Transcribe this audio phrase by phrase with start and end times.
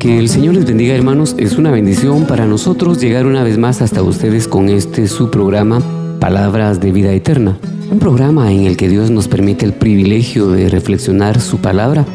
[0.00, 4.48] Señor les bendiga hermanos, es una bendición para nosotros llegar una vez más hasta ustedes
[4.48, 5.82] con este su programa
[6.18, 7.58] Palabras de Vida Eterna,
[7.90, 12.06] un programa en el que Dios nos permite el privilegio de reflexionar su palabra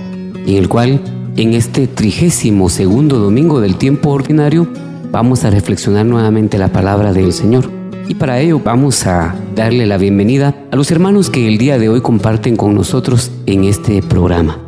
[0.47, 1.00] y en el cual
[1.36, 4.67] en este trigésimo segundo domingo del tiempo ordinario
[5.11, 7.69] vamos a reflexionar nuevamente la palabra del Señor.
[8.08, 11.89] Y para ello vamos a darle la bienvenida a los hermanos que el día de
[11.89, 14.65] hoy comparten con nosotros en este programa.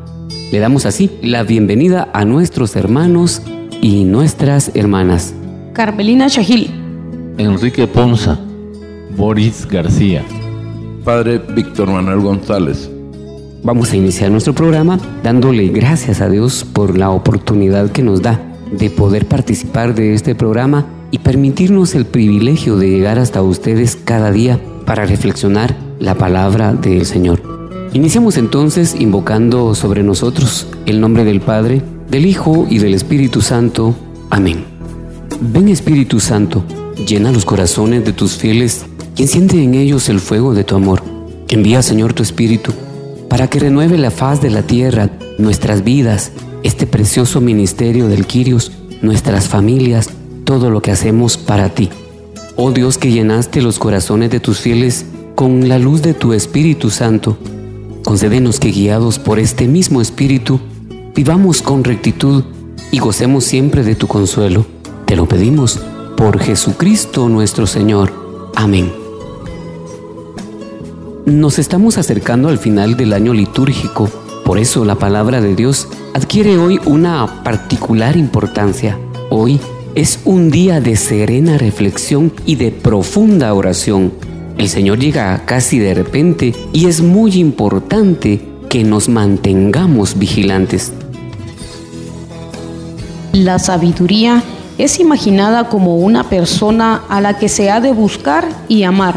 [0.49, 3.41] Le damos así la bienvenida a nuestros hermanos
[3.81, 5.33] y nuestras hermanas.
[5.73, 6.71] Carmelina Chagil.
[7.37, 8.39] Enrique Ponza.
[9.17, 10.23] Boris García.
[11.03, 12.89] Padre Víctor Manuel González.
[13.61, 18.39] Vamos a iniciar nuestro programa dándole gracias a Dios por la oportunidad que nos da
[18.71, 24.31] de poder participar de este programa y permitirnos el privilegio de llegar hasta ustedes cada
[24.31, 27.56] día para reflexionar la palabra del Señor.
[27.93, 33.95] Iniciamos entonces invocando sobre nosotros el nombre del Padre, del Hijo y del Espíritu Santo.
[34.29, 34.65] Amén.
[35.39, 36.63] Ven Espíritu Santo,
[37.07, 38.85] llena los corazones de tus fieles
[39.15, 41.01] y enciende en ellos el fuego de tu amor.
[41.49, 42.73] Envía Señor tu Espíritu
[43.29, 46.31] para que renueve la faz de la tierra, nuestras vidas,
[46.63, 50.09] este precioso ministerio del Quirios, nuestras familias,
[50.43, 51.89] todo lo que hacemos para ti.
[52.55, 56.89] Oh Dios que llenaste los corazones de tus fieles con la luz de tu Espíritu
[56.89, 57.37] Santo,
[58.07, 60.61] Concédenos que guiados por este mismo Espíritu,
[61.13, 62.45] vivamos con rectitud
[62.89, 64.65] y gocemos siempre de tu consuelo.
[65.05, 65.81] Te lo pedimos
[66.15, 68.13] por Jesucristo nuestro Señor.
[68.55, 68.93] Amén.
[71.25, 74.09] Nos estamos acercando al final del año litúrgico,
[74.45, 78.97] por eso la palabra de Dios adquiere hoy una particular importancia.
[79.29, 79.59] Hoy
[79.95, 84.13] es un día de serena reflexión y de profunda oración
[84.57, 90.91] el Señor llega casi de repente y es muy importante que nos mantengamos vigilantes.
[93.33, 94.43] La sabiduría
[94.77, 99.15] es imaginada como una persona a la que se ha de buscar y amar.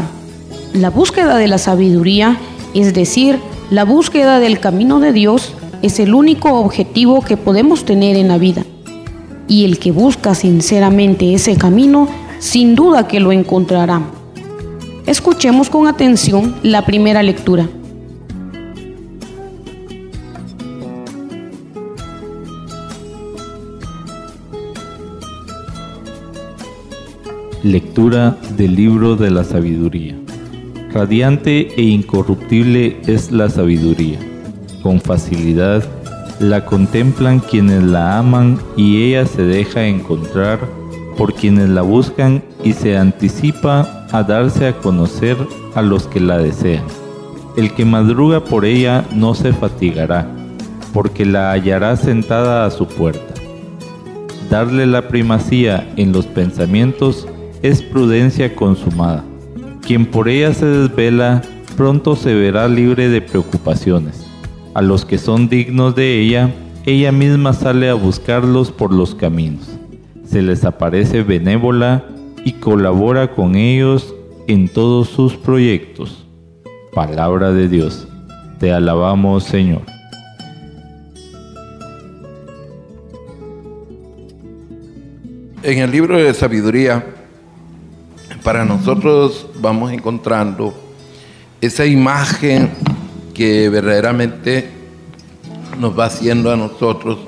[0.73, 2.37] La búsqueda de la sabiduría,
[2.73, 3.39] es decir,
[3.71, 8.37] la búsqueda del camino de Dios, es el único objetivo que podemos tener en la
[8.37, 8.63] vida.
[9.47, 12.07] Y el que busca sinceramente ese camino,
[12.39, 14.01] sin duda que lo encontrará.
[15.07, 17.67] Escuchemos con atención la primera lectura.
[27.63, 30.15] Lectura del libro de la sabiduría.
[30.93, 34.19] Radiante e incorruptible es la sabiduría.
[34.83, 35.83] Con facilidad
[36.39, 40.59] la contemplan quienes la aman y ella se deja encontrar
[41.17, 45.37] por quienes la buscan y se anticipa a darse a conocer
[45.75, 46.83] a los que la desean.
[47.55, 50.27] El que madruga por ella no se fatigará,
[50.93, 53.33] porque la hallará sentada a su puerta.
[54.49, 57.27] Darle la primacía en los pensamientos
[57.61, 59.23] es prudencia consumada.
[59.81, 61.41] Quien por ella se desvela,
[61.77, 64.25] pronto se verá libre de preocupaciones.
[64.73, 66.53] A los que son dignos de ella,
[66.85, 69.69] ella misma sale a buscarlos por los caminos.
[70.25, 72.05] Se les aparece benévola
[72.43, 74.15] y colabora con ellos
[74.47, 76.25] en todos sus proyectos.
[76.93, 78.07] Palabra de Dios.
[78.59, 79.81] Te alabamos, Señor.
[85.63, 87.05] En el libro de sabiduría,
[88.43, 90.73] para nosotros vamos encontrando
[91.61, 92.71] esa imagen
[93.35, 94.71] que verdaderamente
[95.79, 97.19] nos va haciendo a nosotros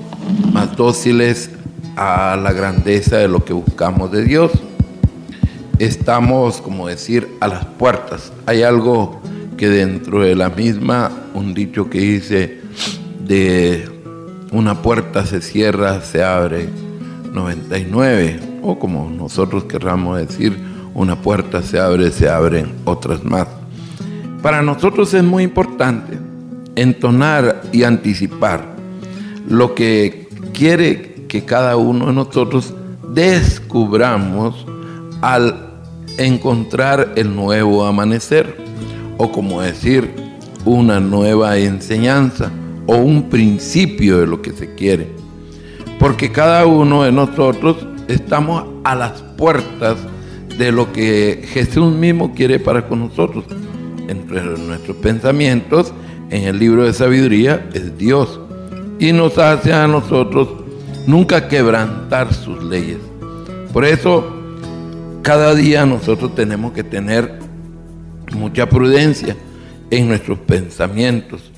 [0.51, 1.51] más dóciles
[1.95, 4.51] a la grandeza de lo que buscamos de Dios
[5.79, 8.31] estamos, como decir, a las puertas.
[8.45, 9.21] Hay algo
[9.57, 12.61] que dentro de la misma, un dicho que dice,
[13.25, 13.89] de
[14.51, 16.69] una puerta se cierra, se abre
[17.31, 18.39] 99.
[18.61, 20.57] o como nosotros querramos decir,
[20.93, 23.47] una puerta se abre, se abren otras más.
[24.41, 26.17] Para nosotros es muy importante
[26.75, 28.75] entonar y anticipar
[29.47, 32.73] lo que quiere que cada uno de nosotros
[33.13, 34.65] descubramos
[35.21, 35.62] al
[36.17, 38.55] encontrar el nuevo amanecer,
[39.17, 40.11] o como decir,
[40.65, 42.51] una nueva enseñanza
[42.85, 45.07] o un principio de lo que se quiere.
[45.99, 47.77] Porque cada uno de nosotros
[48.07, 49.97] estamos a las puertas
[50.57, 53.45] de lo que Jesús mismo quiere para con nosotros.
[54.07, 55.93] Entre nuestros pensamientos,
[56.29, 58.39] en el libro de sabiduría, es Dios.
[58.99, 60.49] Y nos hace a nosotros
[61.07, 62.97] nunca quebrantar sus leyes.
[63.71, 64.42] Por eso,
[65.23, 67.39] cada día nosotros tenemos que tener
[68.35, 69.37] mucha prudencia
[69.89, 71.49] en nuestros pensamientos,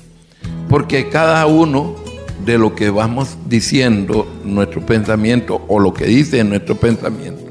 [0.68, 1.96] porque cada uno
[2.44, 7.42] de lo que vamos diciendo, nuestro pensamiento o lo que dice nuestro pensamiento,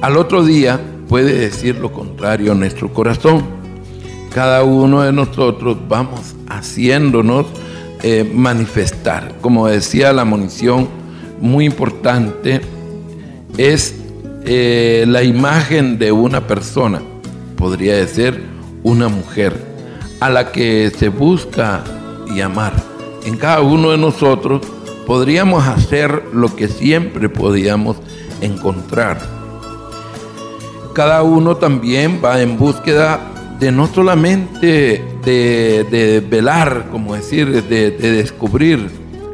[0.00, 3.44] al otro día puede decir lo contrario a nuestro corazón.
[4.34, 7.46] Cada uno de nosotros vamos haciéndonos
[8.02, 9.36] eh, manifestar.
[9.40, 10.88] Como decía la munición,
[11.40, 12.60] muy importante
[13.56, 13.94] es
[14.46, 17.00] eh, la imagen de una persona,
[17.56, 18.42] podría ser
[18.82, 19.54] una mujer
[20.20, 21.82] a la que se busca
[22.34, 22.74] y amar.
[23.24, 24.60] En cada uno de nosotros
[25.06, 27.96] podríamos hacer lo que siempre podíamos
[28.42, 29.18] encontrar.
[30.94, 33.20] Cada uno también va en búsqueda
[33.58, 38.90] de no solamente de, velar, como decir, de, de descubrir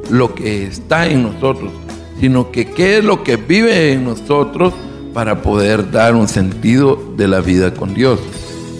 [0.08, 1.72] lo que está en nosotros,
[2.20, 4.72] sino que qué es lo que vive en nosotros
[5.12, 8.20] para poder dar un sentido de la vida con Dios.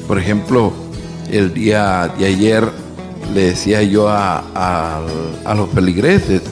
[0.07, 0.73] Por ejemplo,
[1.31, 2.65] el día de ayer
[3.35, 5.01] le decía yo a,
[5.55, 6.43] los peligreses,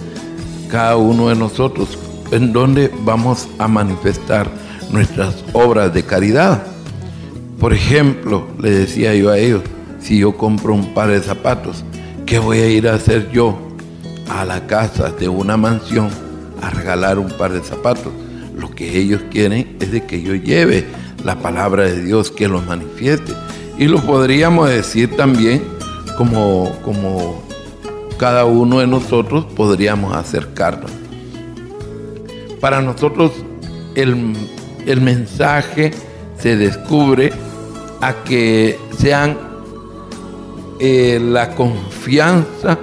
[0.68, 1.98] cada uno de nosotros,
[2.30, 4.48] en dónde vamos a manifestar
[4.90, 6.62] nuestras obras de caridad.
[7.58, 9.62] Por ejemplo, le decía yo a ellos,
[10.00, 11.84] si yo compro un par de zapatos,
[12.26, 13.58] ¿qué voy a ir a hacer yo
[14.28, 16.08] a la casa de una mansión
[16.62, 18.12] a regalar un par de zapatos?
[18.58, 20.84] Lo que ellos quieren es de que yo lleve
[21.24, 23.32] la palabra de Dios, que los manifieste.
[23.78, 25.62] Y lo podríamos decir también
[26.16, 27.42] como, como
[28.18, 30.90] cada uno de nosotros podríamos acercarnos.
[32.60, 33.32] Para nosotros
[33.94, 34.34] el,
[35.00, 35.92] mensaje
[36.38, 37.32] se descubre
[38.00, 39.38] a que sean
[40.80, 42.78] eh, la confianza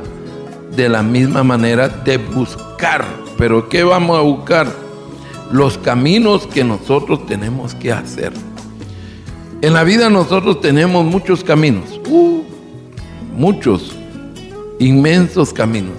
[0.76, 3.06] de la misma manera de buscar.
[3.38, 4.85] Pero ¿qué vamos a buscar?
[5.52, 8.34] Los caminos que nosotros tenemos que hacer.
[9.62, 12.44] En la vida nosotros tenemos muchos caminos, uh,
[13.36, 13.96] muchos,
[14.80, 15.96] inmensos caminos.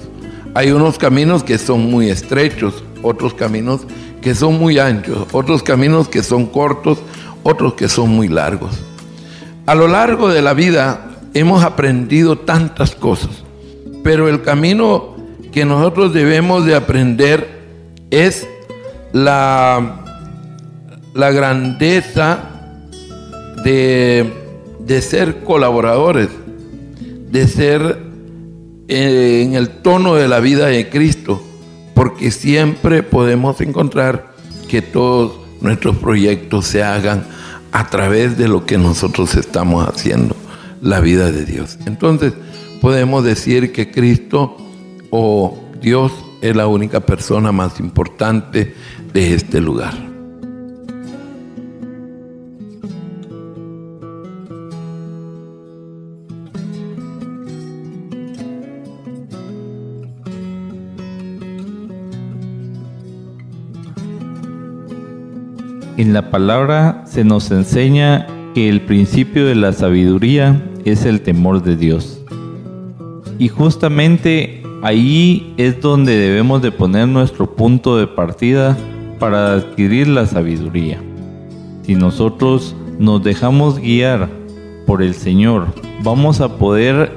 [0.54, 3.82] Hay unos caminos que son muy estrechos, otros caminos
[4.20, 6.98] que son muy anchos, otros caminos que son cortos,
[7.42, 8.72] otros que son muy largos.
[9.66, 13.44] A lo largo de la vida hemos aprendido tantas cosas,
[14.02, 15.16] pero el camino
[15.52, 17.62] que nosotros debemos de aprender
[18.10, 18.48] es
[19.16, 20.02] la,
[21.14, 22.38] la grandeza
[23.64, 24.30] de,
[25.00, 26.28] ser colaboradores,
[27.30, 27.98] de ser
[28.88, 31.42] eh, en el tono de la vida de Cristo,
[31.94, 34.34] porque siempre podemos encontrar
[34.68, 37.24] que todos nuestros proyectos se hagan
[37.72, 40.36] a través de lo que nosotros estamos haciendo,
[40.82, 41.78] la vida de Dios.
[41.86, 42.34] Entonces,
[42.82, 44.58] podemos decir que Cristo
[45.10, 46.12] o Dios
[46.42, 48.74] es la única persona más importante
[49.12, 49.94] de este lugar.
[65.96, 71.62] En la palabra se nos enseña que el principio de la sabiduría es el temor
[71.62, 72.20] de Dios.
[73.38, 78.76] Y justamente ahí es donde debemos de poner nuestro punto de partida
[79.18, 81.00] para adquirir la sabiduría.
[81.82, 84.28] Si nosotros nos dejamos guiar
[84.86, 85.66] por el Señor,
[86.02, 87.12] vamos a poder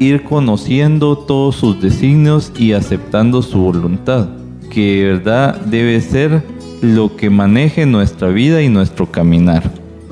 [0.00, 4.28] ir conociendo todos sus designios y aceptando su voluntad,
[4.70, 6.42] que de verdad debe ser
[6.82, 9.62] lo que maneje nuestra vida y nuestro caminar.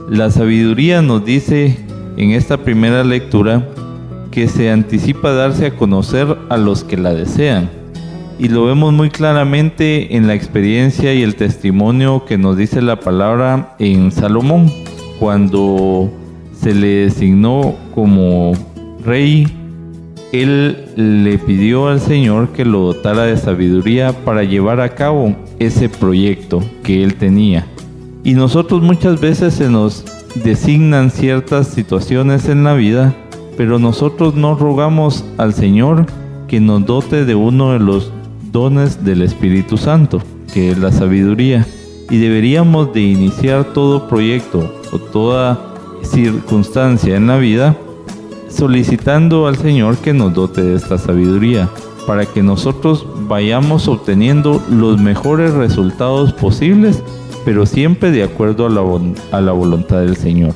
[0.08, 1.78] La sabiduría nos dice
[2.16, 3.68] en esta primera lectura
[4.32, 7.70] que se anticipa darse a conocer a los que la desean.
[8.40, 12.98] Y lo vemos muy claramente en la experiencia y el testimonio que nos dice la
[12.98, 14.72] palabra en Salomón,
[15.20, 16.10] cuando
[16.60, 18.54] se le designó como
[19.04, 19.46] rey,
[20.32, 25.90] él le pidió al Señor que lo dotara de sabiduría para llevar a cabo ese
[25.90, 27.66] proyecto que Él tenía.
[28.24, 30.06] Y nosotros muchas veces se nos
[30.42, 33.14] designan ciertas situaciones en la vida,
[33.56, 36.06] pero nosotros no rogamos al Señor
[36.49, 38.12] que nos dote de uno de los
[38.50, 40.21] dones del Espíritu Santo,
[40.52, 41.66] que es la sabiduría.
[42.11, 45.59] Y deberíamos de iniciar todo proyecto o toda
[46.02, 47.76] circunstancia en la vida
[48.52, 51.71] solicitando al Señor que nos dote de esta sabiduría,
[52.06, 57.02] para que nosotros vayamos obteniendo los mejores resultados posibles,
[57.44, 58.82] pero siempre de acuerdo a la,
[59.30, 60.52] a la voluntad del Señor.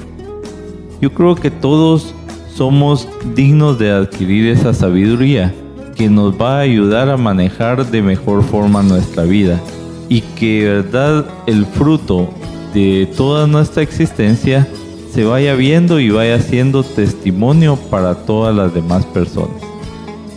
[1.01, 2.15] Yo creo que todos
[2.57, 5.55] somos dignos de adquirir esa sabiduría
[5.95, 9.61] que nos va a ayudar a manejar de mejor forma nuestra vida
[10.09, 12.31] y que verdad el fruto
[12.73, 14.67] de toda nuestra existencia
[15.13, 19.57] se vaya viendo y vaya siendo testimonio para todas las demás personas.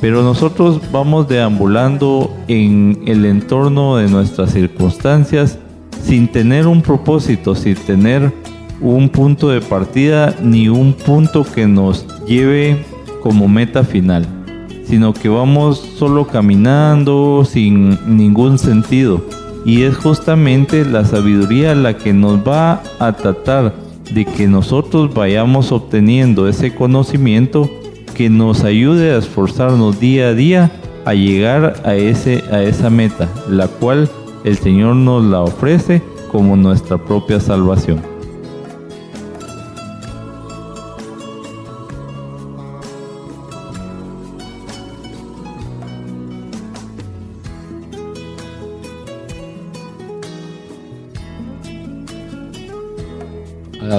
[0.02, 5.58] Pero nosotros vamos deambulando en el entorno de nuestras circunstancias
[6.04, 8.32] sin tener un propósito, sin tener
[8.81, 12.86] un punto de partida ni un punto que nos lleve
[13.21, 14.25] como meta final,
[14.86, 19.21] sino que vamos solo caminando sin ningún sentido.
[19.65, 23.74] Y es justamente la sabiduría la que nos va a tratar
[24.13, 27.69] de que nosotros vayamos obteniendo ese conocimiento
[28.15, 30.71] que nos ayude a esforzarnos día a día
[31.05, 34.09] a llegar a, ese, a esa meta, la cual
[34.43, 38.09] el Señor nos la ofrece como nuestra propia salvación.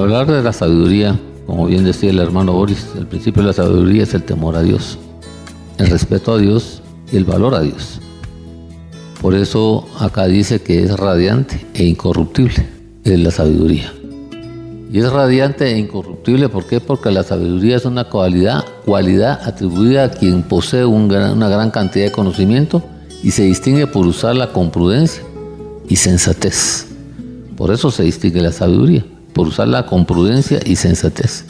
[0.01, 4.03] Hablar de la sabiduría, como bien decía el hermano Boris, el principio de la sabiduría
[4.03, 4.99] es el temor a Dios,
[5.79, 8.01] el respeto a Dios y el valor a Dios.
[9.21, 12.67] Por eso acá dice que es radiante e incorruptible,
[13.05, 13.93] es la sabiduría.
[14.93, 16.81] Y es radiante e incorruptible, ¿por qué?
[16.81, 22.13] Porque la sabiduría es una cualidad, cualidad atribuida a quien posee una gran cantidad de
[22.13, 22.83] conocimiento
[23.23, 25.23] y se distingue por usarla con prudencia
[25.89, 26.87] y sensatez.
[27.57, 29.05] Por eso se distingue la sabiduría
[29.41, 31.47] por usarla con prudencia y sensatez.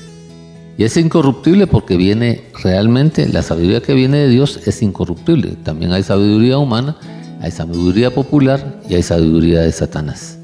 [0.78, 5.56] Y es incorruptible porque viene realmente, la sabiduría que viene de Dios es incorruptible.
[5.64, 6.94] También hay sabiduría humana,
[7.40, 10.38] hay sabiduría popular y hay sabiduría de Satanás.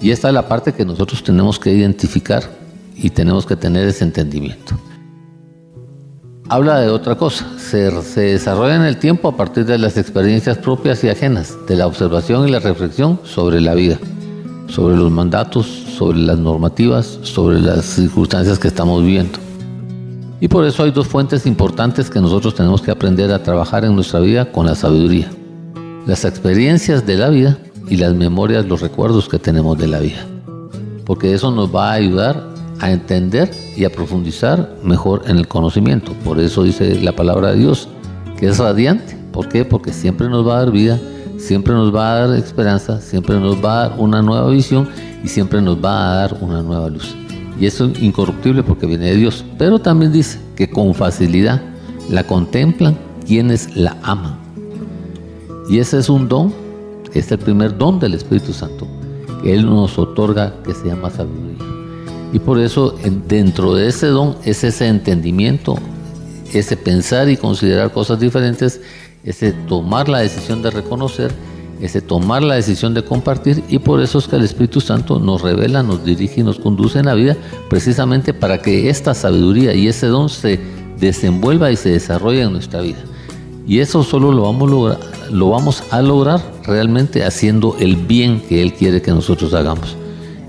[0.00, 2.44] Y esta es la parte que nosotros tenemos que identificar
[2.96, 4.74] y tenemos que tener ese entendimiento.
[6.48, 10.56] Habla de otra cosa, se, se, desarrolla en el tiempo a partir de las experiencias
[10.56, 13.98] propias y ajenas, de la observación y la reflexión sobre la vida
[14.68, 19.38] sobre los mandatos, sobre las normativas, sobre las circunstancias que estamos viviendo.
[20.40, 23.96] Y por eso hay dos fuentes importantes que nosotros tenemos que aprender a trabajar en
[23.96, 25.28] nuestra vida con la sabiduría.
[26.06, 30.24] Las experiencias de la vida y las memorias, los recuerdos que tenemos de la vida.
[31.04, 36.12] Porque eso nos va a ayudar a entender y a profundizar mejor en el conocimiento.
[36.24, 37.88] Por eso dice la palabra de Dios,
[38.38, 39.16] que es radiante.
[39.32, 39.64] ¿Por qué?
[39.64, 41.00] Porque siempre nos va a dar vida
[41.38, 44.88] siempre nos va a dar esperanza, siempre nos va a dar una nueva visión
[45.24, 47.14] y siempre nos va a dar una nueva luz.
[47.58, 49.44] Y eso es incorruptible porque viene de Dios.
[49.58, 51.60] Pero también dice que con facilidad
[52.10, 54.38] la contemplan quienes la aman.
[55.68, 56.52] Y ese es un don,
[57.14, 58.86] es el primer don del Espíritu Santo
[59.42, 61.64] que Él nos otorga que se llama sabiduría.
[62.32, 62.94] Y por eso
[63.26, 65.76] dentro de ese don es ese entendimiento,
[66.52, 68.80] ese pensar y considerar cosas diferentes
[69.24, 71.32] ese tomar la decisión de reconocer,
[71.80, 75.42] ese tomar la decisión de compartir y por eso es que el Espíritu Santo nos
[75.42, 77.36] revela, nos dirige y nos conduce en la vida
[77.68, 80.58] precisamente para que esta sabiduría y ese don se
[80.98, 82.98] desenvuelva y se desarrolle en nuestra vida.
[83.66, 84.98] Y eso solo lo vamos, a lograr,
[85.30, 89.94] lo vamos a lograr realmente haciendo el bien que Él quiere que nosotros hagamos.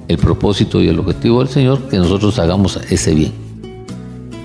[0.08, 3.49] El propósito y el objetivo del Señor, que nosotros hagamos ese bien.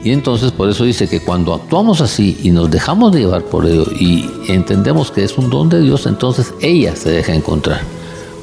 [0.04, 3.64] Y entonces por eso dice que cuando actuamos así y nos dejamos de llevar por
[3.64, 7.80] ello y entendemos que es un don de Dios, entonces ella se deja encontrar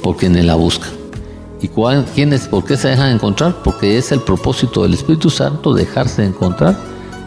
[0.01, 0.89] por quienes la buscan.
[1.61, 3.61] ¿Y cuál, quiénes, por qué se dejan encontrar?
[3.63, 6.75] Porque es el propósito del Espíritu Santo dejarse encontrar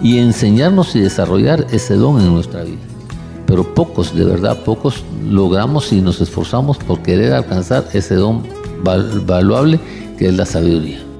[0.03, 2.83] y enseñarnos y desarrollar ese don en nuestra vida.
[3.47, 8.43] Pero pocos, de verdad, pocos logramos y nos esforzamos por querer alcanzar ese don
[8.83, 9.79] valuable
[10.19, 11.14] que es la sabiduría.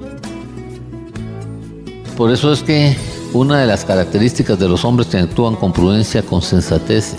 [2.17, 2.95] Por eso es que
[3.33, 7.15] una de las características de los hombres que actúan con prudencia, con sensatez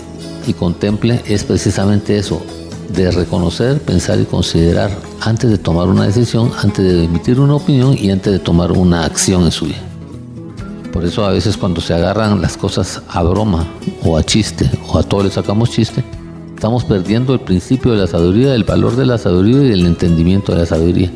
[0.47, 2.41] y contemple es precisamente eso,
[2.89, 4.89] de reconocer, pensar y considerar
[5.21, 9.05] antes de tomar una decisión, antes de emitir una opinión y antes de tomar una
[9.05, 9.81] acción en su vida.
[10.93, 13.67] Por eso a veces cuando se agarran las cosas a broma
[14.03, 16.03] o a chiste o a todo le sacamos chiste,
[16.57, 20.53] Estamos perdiendo el principio de la sabiduría, el valor de la sabiduría y el entendimiento
[20.53, 21.11] de la sabiduría.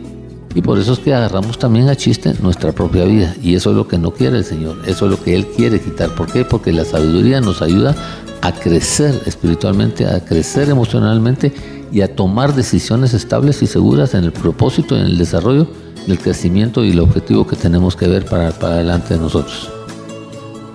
[0.53, 3.35] Y por eso es que agarramos también a chiste nuestra propia vida.
[3.41, 4.77] Y eso es lo que no quiere el Señor.
[4.85, 6.13] Eso es lo que Él quiere quitar.
[6.13, 6.43] ¿Por qué?
[6.43, 7.95] Porque la sabiduría nos ayuda
[8.41, 11.53] a crecer espiritualmente, a crecer emocionalmente
[11.91, 15.67] y a tomar decisiones estables y seguras en el propósito, en el desarrollo
[16.07, 19.69] del crecimiento y el objetivo que tenemos que ver para, para adelante de nosotros.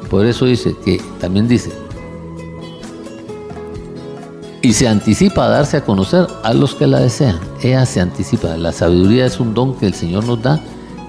[0.08, 1.72] Por eso dice que también dice,
[4.66, 7.38] y se anticipa a darse a conocer a los que la desean.
[7.62, 8.56] Ella se anticipa.
[8.56, 10.60] La sabiduría es un don que el Señor nos da,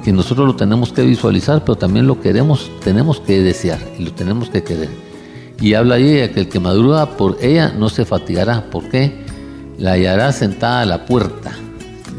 [0.04, 4.14] que nosotros lo tenemos que visualizar, pero también lo queremos, tenemos que desear y lo
[4.14, 4.92] tenemos que querer.
[5.60, 8.70] Y habla de que el que madruga por ella no se fatigará.
[8.70, 9.26] ¿Por qué?
[9.80, 11.52] La hallará sentada a la puerta.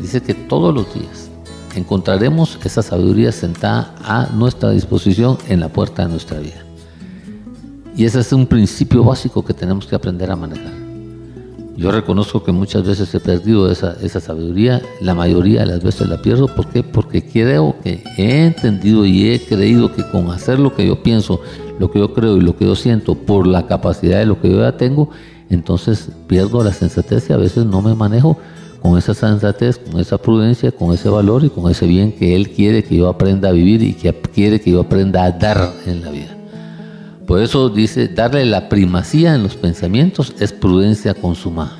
[0.02, 1.30] Dice que todos los días
[1.76, 6.64] encontraremos esa sabiduría sentada a nuestra disposición en la puerta de nuestra vida.
[7.96, 10.87] Y ese es un principio básico que tenemos que aprender a manejar.
[11.78, 16.20] Yo reconozco que muchas veces he perdido esa, sabiduría, la mayoría de las veces la
[16.20, 16.48] pierdo.
[16.48, 16.82] ¿Por qué?
[16.82, 21.40] Porque creo que he entendido y he creído que con hacer lo que yo pienso,
[21.78, 24.50] lo que yo creo y lo que yo siento por la capacidad de lo que
[24.50, 25.10] yo ya tengo,
[25.50, 28.36] entonces pierdo la sensatez y a veces no me manejo
[28.82, 32.50] con esa sensatez, con esa prudencia, con ese valor y con ese bien que Él
[32.50, 36.02] quiere que yo aprenda a vivir y que quiere que yo aprenda a dar en
[36.02, 36.37] la vida.
[37.28, 41.76] Por eso dice, darle la primacía en los pensamientos es prudencia consumada.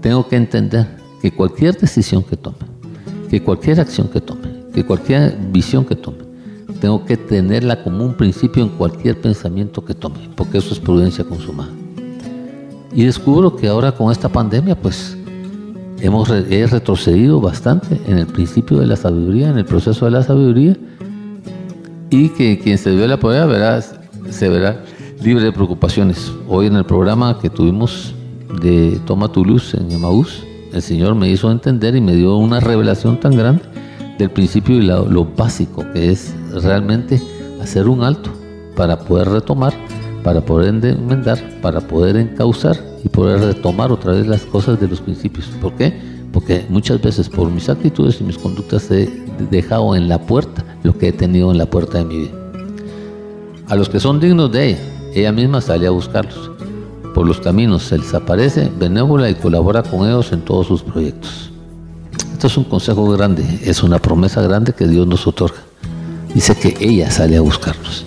[0.00, 0.86] Tengo que entender
[1.20, 2.56] que cualquier decisión que tome,
[3.28, 6.24] que cualquier acción que tome, que cualquier visión que tome,
[6.80, 11.22] tengo que tenerla como un principio en cualquier pensamiento que tome, porque eso es prudencia
[11.22, 11.70] consumada.
[12.94, 15.18] Y descubro que ahora con esta pandemia, pues
[16.00, 20.22] hemos he retrocedido bastante en el principio de la sabiduría, en el proceso de la
[20.22, 20.78] sabiduría,
[22.08, 23.82] y que quien se dio la prueba verá
[24.30, 24.84] se verá
[25.22, 26.32] libre de preocupaciones.
[26.48, 28.14] Hoy en el programa que tuvimos
[28.62, 32.60] de Toma tu luz en Emaús, el Señor me hizo entender y me dio una
[32.60, 33.62] revelación tan grande
[34.18, 37.20] del principio y lo, básico que es realmente
[37.62, 38.30] hacer un alto
[38.76, 39.74] para poder retomar,
[40.22, 45.00] para poder enmendar, para poder encauzar y poder retomar otra vez las cosas de los
[45.00, 45.46] principios.
[45.60, 45.98] ¿Por qué?
[46.32, 49.08] Porque muchas veces por mis actitudes y mis conductas he
[49.50, 52.45] dejado en la puerta lo que he tenido en la puerta de mi vida.
[53.68, 54.78] A los que son dignos de ella,
[55.12, 56.52] ella misma sale a buscarlos.
[57.12, 61.50] Por los caminos se les aparece benévola y colabora con ellos en todos sus proyectos.
[62.32, 65.56] Esto es un consejo grande, es una promesa grande que Dios nos otorga.
[66.32, 68.04] Dice que ella sale a buscarlos.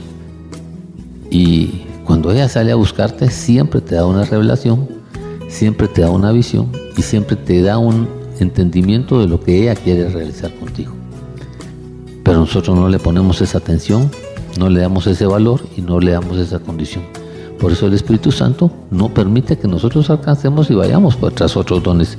[1.30, 4.88] Y cuando ella sale a buscarte, siempre te da una revelación,
[5.50, 8.08] siempre te da una visión y siempre te da un
[8.39, 10.93] entendimiento de lo que ella quiere realizar contigo.
[12.24, 14.10] Pero nosotros no le ponemos esa atención
[14.60, 17.06] no le damos ese valor y no le damos esa condición.
[17.60, 22.17] Por eso el Espíritu Santo no permite que nosotros alcancemos y vayamos tras otros dones.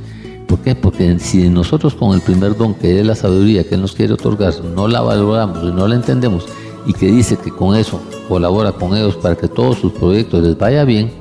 [0.48, 0.74] ¿Por qué?
[0.74, 4.54] Porque si nosotros con el primer don, que es la sabiduría que nos quiere otorgar,
[4.74, 6.46] no la valoramos y no la entendemos,
[6.86, 10.58] y que dice que con eso colabora con ellos para que todos sus proyectos les
[10.58, 11.12] vaya bien,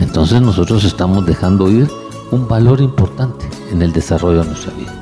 [0.00, 1.88] entonces nosotros estamos dejando ir
[2.32, 4.92] un valor importante en el desarrollo de nuestra vida.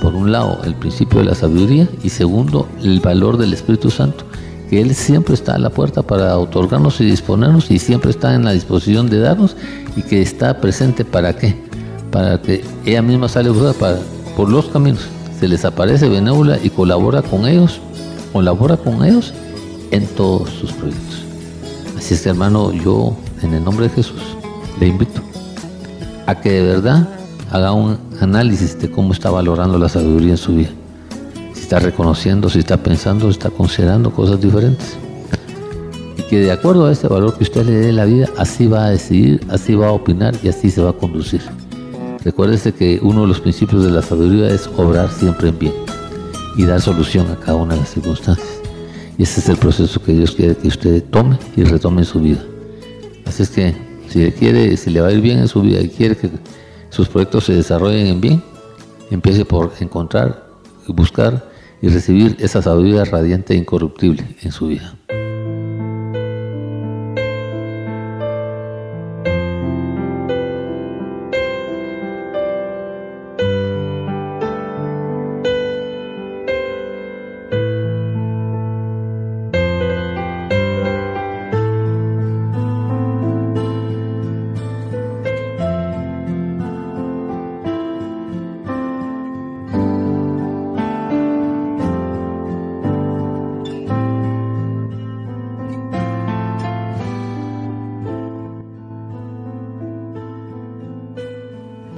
[0.00, 4.24] Por un lado, el principio de la sabiduría y segundo, el valor del Espíritu Santo
[4.72, 8.46] que Él siempre está a la puerta para otorgarnos y disponernos y siempre está en
[8.46, 9.54] la disposición de darnos
[9.96, 11.54] y que está presente para qué?
[12.10, 13.98] Para que ella misma sale para,
[14.34, 15.02] por los caminos,
[15.38, 17.82] se les aparece benévola y colabora con ellos,
[18.32, 19.34] colabora con ellos
[19.90, 21.22] en todos sus proyectos.
[21.98, 24.22] Así es que hermano, yo en el nombre de Jesús
[24.80, 25.20] le invito
[26.26, 27.06] a que de verdad
[27.50, 30.70] haga un análisis de cómo está valorando la sabiduría en su vida
[31.72, 34.94] está reconociendo, si está pensando, si está considerando cosas diferentes.
[36.18, 38.66] Y que de acuerdo a ese valor que usted le dé en la vida, así
[38.66, 41.40] va a decidir, así va a opinar y así se va a conducir.
[42.22, 45.72] Recuérdese que uno de los principios de la sabiduría es obrar siempre en bien
[46.58, 48.60] y dar solución a cada una de las circunstancias.
[49.16, 52.20] Y ese es el proceso que Dios quiere que usted tome y retome en su
[52.20, 52.44] vida.
[53.24, 53.74] Así es que
[54.10, 56.28] si le quiere, si le va a ir bien en su vida y quiere que
[56.90, 58.42] sus proyectos se desarrollen en bien,
[59.10, 60.44] empiece por encontrar
[60.86, 61.50] y buscar
[61.82, 64.94] y recibir esa sabiduría radiante e incorruptible en su vida.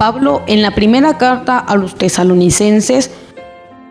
[0.05, 3.09] Pablo en la primera carta a los tesalonicenses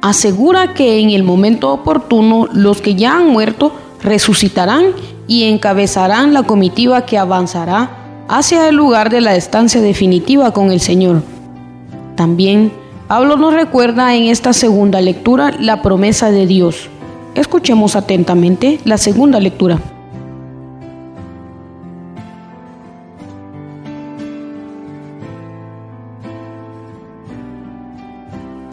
[0.01, 4.93] asegura que en el momento oportuno los que ya han muerto resucitarán
[5.27, 7.91] y encabezarán la comitiva que avanzará
[8.29, 11.21] hacia el lugar de la estancia definitiva con el Señor.
[12.15, 12.71] También
[13.09, 16.91] Pablo nos recuerda en esta segunda lectura la promesa de Dios.
[17.35, 19.81] Escuchemos atentamente la segunda lectura.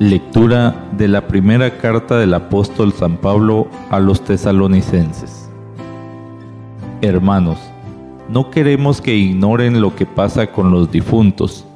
[0.02, 5.48] Lectura de la primera carta del apóstol San Pablo a los tesalonicenses.
[7.04, 7.60] Hermanos,
[8.28, 11.68] no queremos que ignoren lo que pasa con los difuntos,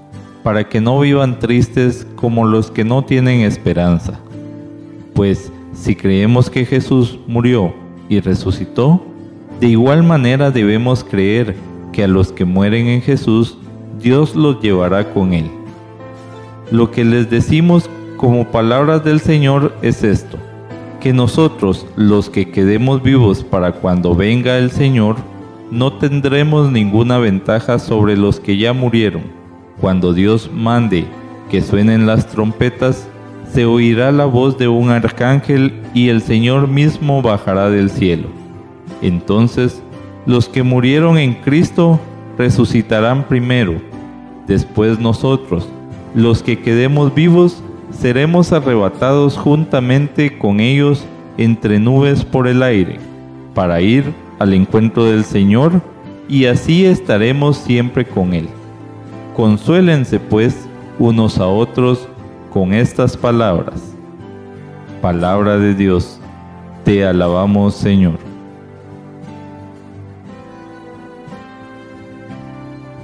[0.42, 4.20] para que no vivan tristes como los que no tienen esperanza.
[5.14, 7.76] Pues si creemos que Jesús murió
[8.10, 9.04] y resucitó,
[9.60, 11.56] de igual manera debemos creer
[11.94, 13.56] que a los que mueren en Jesús,
[14.02, 15.52] Dios los llevará con él.
[16.72, 20.38] Lo que les decimos como palabras del Señor es esto,
[21.00, 25.18] que nosotros, los que quedemos vivos para cuando venga el Señor,
[25.72, 29.24] no tendremos ninguna ventaja sobre los que ya murieron.
[29.82, 31.06] Cuando Dios mande
[31.50, 33.08] que suenen las trompetas,
[33.52, 38.28] se oirá la voz de un arcángel y el Señor mismo bajará del cielo.
[39.02, 39.82] Entonces,
[40.26, 42.00] los que murieron en Cristo
[42.38, 43.76] resucitarán primero.
[44.48, 45.68] Después nosotros,
[46.14, 47.62] los que quedemos vivos,
[47.98, 51.06] seremos arrebatados juntamente con ellos
[51.38, 53.00] entre nubes por el aire,
[53.54, 55.82] para ir al encuentro del Señor,
[56.28, 58.48] y así estaremos siempre con Él.
[59.36, 60.68] Consuélense pues
[61.00, 62.08] unos a otros
[62.52, 63.82] con estas palabras.
[65.02, 66.20] Palabra de Dios,
[66.84, 68.18] te alabamos Señor.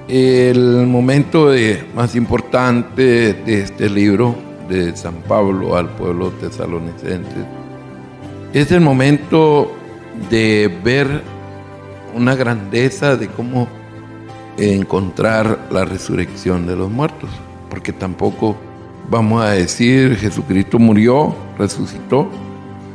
[0.07, 1.51] El momento
[1.95, 7.45] más importante de este libro de San Pablo al pueblo tesalonicense.
[8.53, 9.71] Es el momento
[10.29, 11.21] de ver
[12.15, 13.67] una grandeza de cómo
[14.57, 17.29] encontrar la resurrección de los muertos,
[17.69, 18.55] porque tampoco
[19.09, 22.29] vamos a decir Jesucristo murió, resucitó,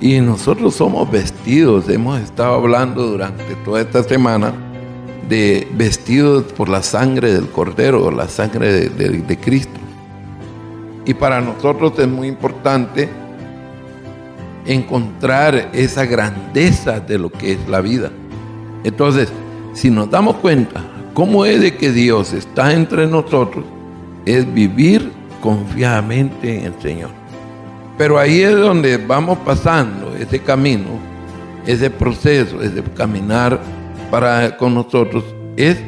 [0.00, 4.52] y nosotros somos vestidos, hemos estado hablando durante toda esta semana
[5.28, 9.85] de vestidos por la sangre del Cordero, la sangre de, de Cristo.
[11.06, 13.08] Y para nosotros es muy importante
[14.66, 18.10] encontrar esa grandeza de lo que es la vida.
[18.84, 19.32] Entonces,
[19.72, 20.82] si nos damos cuenta
[21.14, 23.64] cómo es de que Dios está entre nosotros,
[24.24, 27.10] es vivir confiadamente en el Señor.
[27.96, 30.98] Pero ahí es donde vamos pasando ese camino,
[31.66, 33.60] ese proceso, ese caminar
[34.10, 35.24] para con nosotros,
[35.56, 35.80] es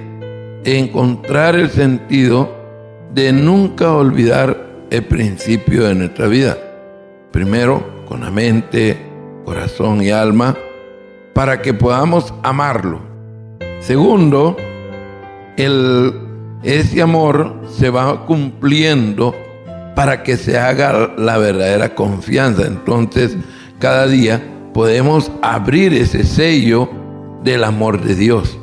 [0.64, 2.54] encontrar el sentido
[3.12, 6.56] de nunca olvidar el principio de nuestra vida.
[7.30, 8.96] Primero, con la mente,
[9.44, 10.56] corazón y alma,
[11.34, 13.00] para que podamos amarlo.
[13.80, 14.56] Segundo,
[15.56, 16.12] el,
[16.62, 19.34] ese amor se va cumpliendo
[19.94, 22.66] para que se haga la verdadera confianza.
[22.66, 23.36] Entonces,
[23.78, 26.88] cada día podemos abrir ese sello
[27.42, 28.58] del amor de Dios.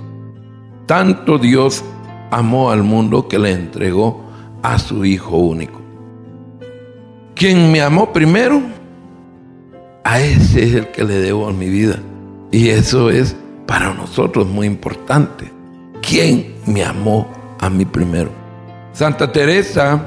[0.86, 1.84] Tanto Dios
[2.32, 4.24] amó al mundo que le entregó
[4.62, 5.75] a su Hijo único.
[7.36, 8.62] Quien me amó primero,
[10.06, 12.00] a ese es el que le debo mi vida.
[12.50, 13.36] Y eso es
[13.68, 15.52] para nosotros muy importante.
[16.02, 17.28] ¿Quién me amó
[17.60, 18.30] a mí primero?
[18.94, 20.02] Santa Teresa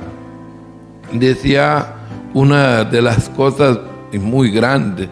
[1.13, 1.95] decía
[2.33, 3.79] una de las cosas
[4.13, 5.11] muy grandes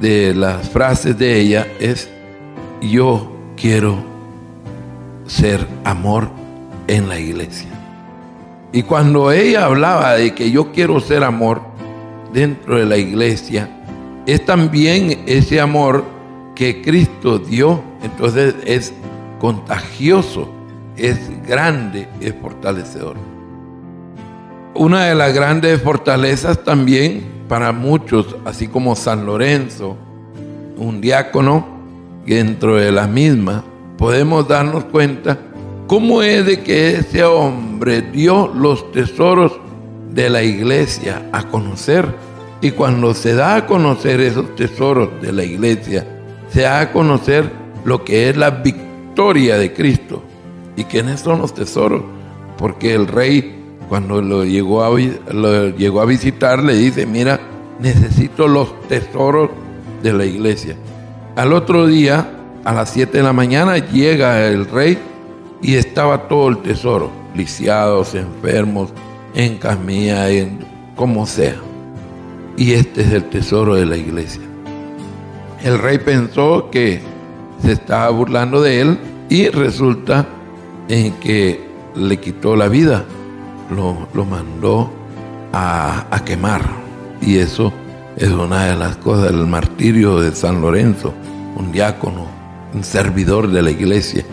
[0.00, 2.08] de las frases de ella es,
[2.80, 3.96] yo quiero
[5.26, 6.28] ser amor
[6.86, 7.77] en la iglesia.
[8.72, 11.62] Y cuando ella hablaba de que yo quiero ser amor
[12.32, 13.68] dentro de la iglesia,
[14.26, 16.04] es también ese amor
[16.54, 17.82] que Cristo dio.
[18.02, 18.92] Entonces es
[19.38, 20.50] contagioso,
[20.96, 23.16] es grande, es fortalecedor.
[24.74, 29.96] Una de las grandes fortalezas también para muchos, así como San Lorenzo,
[30.76, 31.78] un diácono,
[32.26, 33.64] dentro de la misma,
[33.96, 35.38] podemos darnos cuenta
[35.88, 39.58] cómo es de que ese hombre dio los tesoros
[40.10, 42.14] de la iglesia a conocer.
[42.60, 46.06] Y cuando se da a conocer esos tesoros de la iglesia,
[46.50, 47.50] se da a conocer
[47.84, 50.22] lo que es la victoria de Cristo.
[50.76, 52.02] ¿Y quiénes son los tesoros?
[52.58, 54.90] Porque el rey, cuando lo llegó a,
[55.32, 57.40] lo llegó a visitar, le dice, mira,
[57.80, 59.50] necesito los tesoros
[60.02, 60.76] de la iglesia.
[61.34, 62.28] Al otro día,
[62.64, 64.98] a las 7 de la mañana, llega el rey
[65.62, 68.92] y estaba todo el tesoro, lisiados, enfermos,
[69.34, 70.58] en en
[70.96, 71.56] como sea.
[72.56, 74.42] Y este es el tesoro de la iglesia.
[75.62, 77.00] El rey pensó que
[77.62, 80.26] se estaba burlando de él y resulta
[80.88, 83.04] en que le quitó la vida,
[83.70, 84.90] lo, mandó
[85.52, 86.62] a, a quemar.
[87.20, 87.72] Y eso
[88.16, 91.12] es una de las cosas del martirio de San Lorenzo,
[91.56, 92.26] un diácono,
[92.74, 94.24] un servidor de la iglesia.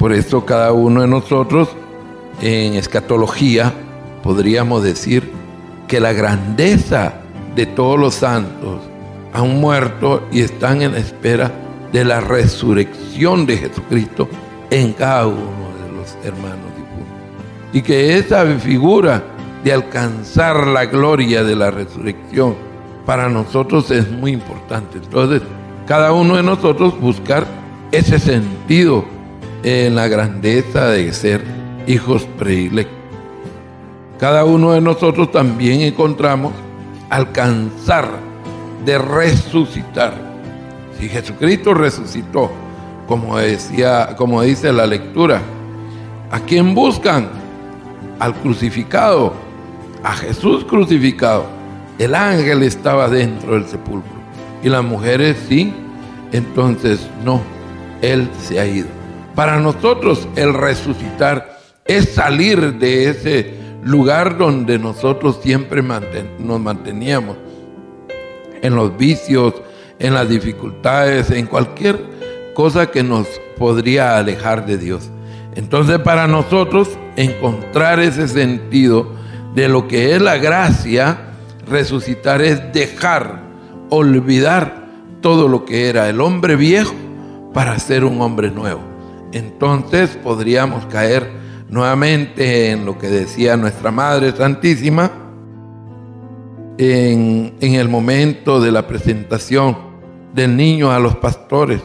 [0.00, 1.68] Por eso cada uno de nosotros
[2.40, 3.70] en escatología
[4.22, 5.30] podríamos decir
[5.88, 7.16] que la grandeza
[7.54, 8.80] de todos los santos
[9.34, 11.52] han muerto y están en espera
[11.92, 14.26] de la resurrección de Jesucristo
[14.70, 17.74] en cada uno de los hermanos difuntos.
[17.74, 19.22] Y que esa figura
[19.62, 22.56] de alcanzar la gloria de la resurrección
[23.04, 24.96] para nosotros es muy importante.
[24.96, 25.42] Entonces,
[25.86, 27.46] cada uno de nosotros buscar
[27.92, 29.19] ese sentido
[29.62, 31.44] en la grandeza de ser
[31.86, 32.96] hijos predilectos.
[34.18, 36.52] Cada uno de nosotros también encontramos
[37.08, 38.08] alcanzar
[38.84, 40.14] de resucitar.
[40.98, 42.50] Si Jesucristo resucitó,
[43.06, 45.40] como decía, como dice la lectura,
[46.30, 47.28] ¿a quién buscan?
[48.18, 49.32] Al crucificado,
[50.04, 51.46] a Jesús crucificado.
[51.98, 54.20] El ángel estaba dentro del sepulcro
[54.62, 55.72] y las mujeres sí,
[56.32, 57.40] entonces no,
[58.02, 58.99] él se ha ido.
[59.40, 67.38] Para nosotros el resucitar es salir de ese lugar donde nosotros siempre nos manteníamos,
[68.60, 69.54] en los vicios,
[69.98, 71.98] en las dificultades, en cualquier
[72.52, 73.26] cosa que nos
[73.56, 75.10] podría alejar de Dios.
[75.54, 79.10] Entonces para nosotros encontrar ese sentido
[79.54, 81.18] de lo que es la gracia,
[81.66, 83.40] resucitar es dejar,
[83.88, 84.84] olvidar
[85.22, 86.92] todo lo que era el hombre viejo
[87.54, 88.89] para ser un hombre nuevo.
[89.32, 91.30] Entonces podríamos caer
[91.68, 95.10] nuevamente en lo que decía nuestra Madre Santísima,
[96.78, 99.76] en, el momento de la presentación
[100.34, 101.82] del niño a los pastores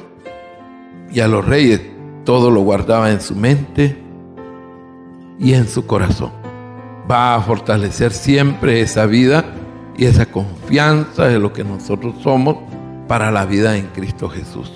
[1.11, 1.81] y a los reyes,
[2.23, 3.97] todo lo guardaba en su mente
[5.37, 6.31] y en su corazón.
[7.09, 9.45] Va a fortalecer siempre esa vida
[9.97, 12.57] y esa confianza de lo que nosotros somos
[13.07, 14.71] para la vida en Cristo Jesús.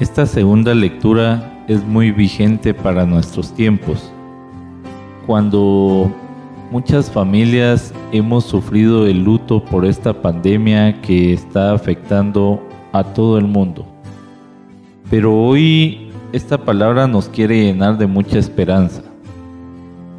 [0.00, 4.12] Esta segunda lectura es muy vigente para nuestros tiempos.
[5.26, 6.08] Cuando
[6.70, 13.46] muchas familias hemos sufrido el luto por esta pandemia que está afectando a todo el
[13.46, 13.84] mundo.
[15.10, 19.02] Pero hoy esta palabra nos quiere llenar de mucha esperanza.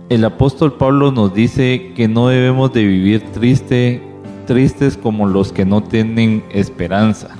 [0.09, 4.03] El apóstol Pablo nos dice que no debemos de vivir triste,
[4.45, 7.38] tristes como los que no tienen esperanza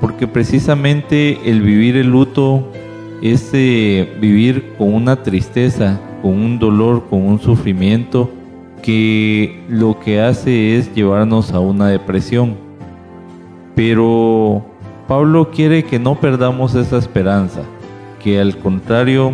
[0.00, 2.64] porque precisamente el vivir el luto
[3.22, 8.30] es eh, vivir con una tristeza, con un dolor, con un sufrimiento
[8.82, 12.56] que lo que hace es llevarnos a una depresión.
[13.74, 14.64] Pero
[15.06, 17.62] Pablo quiere que no perdamos esa esperanza,
[18.22, 19.32] que al contrario,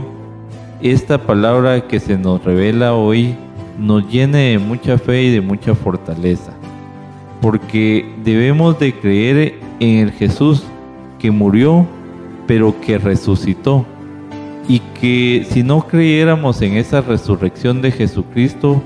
[0.83, 3.37] esta palabra que se nos revela hoy
[3.79, 6.52] nos llene de mucha fe y de mucha fortaleza,
[7.40, 10.64] porque debemos de creer en el Jesús
[11.18, 11.86] que murió,
[12.46, 13.84] pero que resucitó.
[14.68, 18.82] Y que si no creyéramos en esa resurrección de Jesucristo,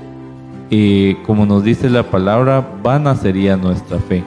[0.69, 4.23] eh, como nos dice la palabra, vana sería nuestra fe.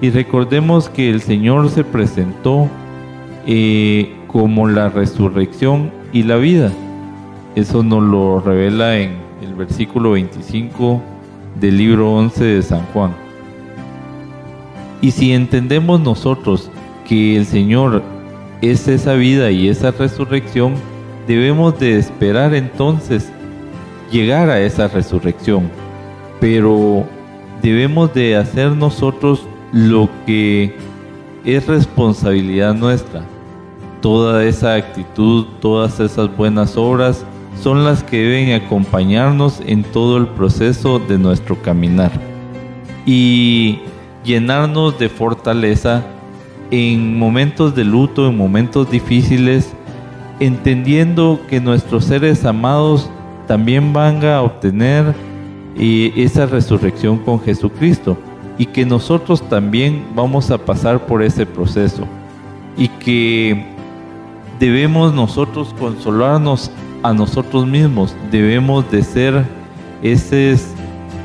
[0.00, 2.68] Y recordemos que el Señor se presentó
[3.46, 6.70] eh, como la resurrección y la vida.
[7.54, 9.12] Eso nos lo revela en
[9.42, 11.00] el versículo 25
[11.60, 13.23] del libro 11 de San Juan.
[15.04, 16.70] Y si entendemos nosotros
[17.06, 18.02] que el Señor
[18.62, 20.76] es esa vida y esa resurrección,
[21.28, 23.30] debemos de esperar entonces
[24.10, 25.70] llegar a esa resurrección.
[26.40, 27.04] Pero
[27.60, 30.74] debemos de hacer nosotros lo que
[31.44, 33.26] es responsabilidad nuestra.
[34.00, 37.26] Toda esa actitud, todas esas buenas obras
[37.62, 42.10] son las que deben acompañarnos en todo el proceso de nuestro caminar.
[43.04, 43.80] Y
[44.24, 46.04] llenarnos de fortaleza
[46.70, 49.72] en momentos de luto, en momentos difíciles,
[50.40, 53.08] entendiendo que nuestros seres amados
[53.46, 55.14] también van a obtener
[55.76, 58.16] eh, esa resurrección con Jesucristo
[58.58, 62.06] y que nosotros también vamos a pasar por ese proceso
[62.76, 63.66] y que
[64.58, 66.70] debemos nosotros consolarnos
[67.02, 69.44] a nosotros mismos, debemos de ser
[70.02, 70.73] esos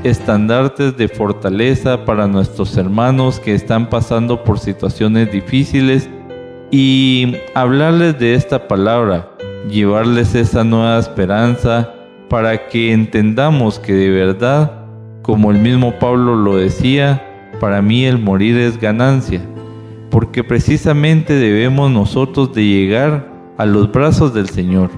[0.04, 6.10] estandartes de fortaleza para nuestros hermanos que están pasando por situaciones difíciles
[6.72, 9.32] y hablarles de esta palabra,
[9.70, 11.94] llevarles esa nueva esperanza
[12.30, 14.72] para que entendamos que de verdad,
[15.22, 17.26] como el mismo Pablo lo decía,
[17.60, 19.42] para mí el morir es ganancia,
[20.10, 24.90] porque precisamente debemos nosotros de llegar a los brazos del Señor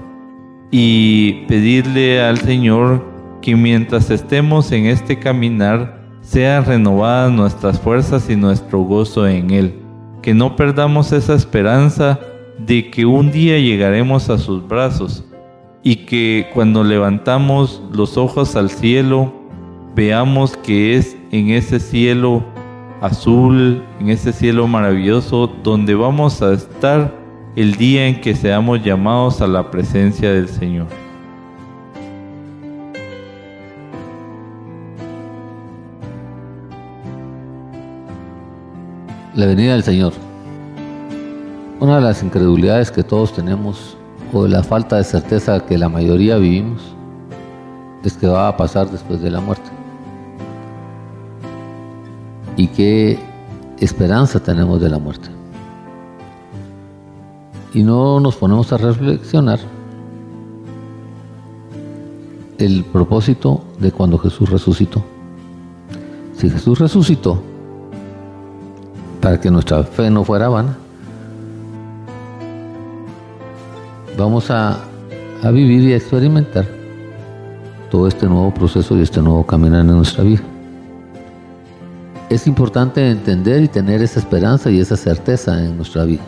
[0.70, 3.11] y pedirle al Señor
[3.42, 9.74] que mientras estemos en este caminar, sean renovadas nuestras fuerzas y nuestro gozo en Él,
[10.22, 12.18] que no perdamos esa esperanza
[12.58, 15.24] de que un día llegaremos a sus brazos
[15.82, 19.32] y que cuando levantamos los ojos al cielo,
[19.94, 22.44] veamos que es en ese cielo
[23.00, 27.12] azul, en ese cielo maravilloso, donde vamos a estar
[27.56, 30.86] el día en que seamos llamados a la presencia del Señor.
[39.34, 40.12] La venida del Señor.
[41.80, 43.96] Una de las incredulidades que todos tenemos
[44.30, 46.82] o de la falta de certeza que la mayoría vivimos
[48.04, 49.70] es que va a pasar después de la muerte.
[52.58, 53.18] ¿Y qué
[53.80, 55.30] esperanza tenemos de la muerte?
[57.72, 59.60] Y no nos ponemos a reflexionar
[62.58, 65.02] el propósito de cuando Jesús resucitó.
[66.36, 67.42] Si Jesús resucitó
[69.22, 70.76] para que nuestra fe no fuera vana,
[74.18, 74.80] vamos a,
[75.42, 76.66] a vivir y a experimentar
[77.88, 80.42] todo este nuevo proceso y este nuevo caminar en nuestra vida.
[82.30, 86.22] Es importante entender y tener esa esperanza y esa certeza en nuestra vida.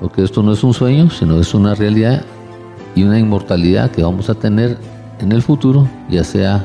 [0.00, 2.22] Porque esto no es un sueño, sino es una realidad
[2.94, 4.78] y una inmortalidad que vamos a tener
[5.18, 6.64] en el futuro, ya sea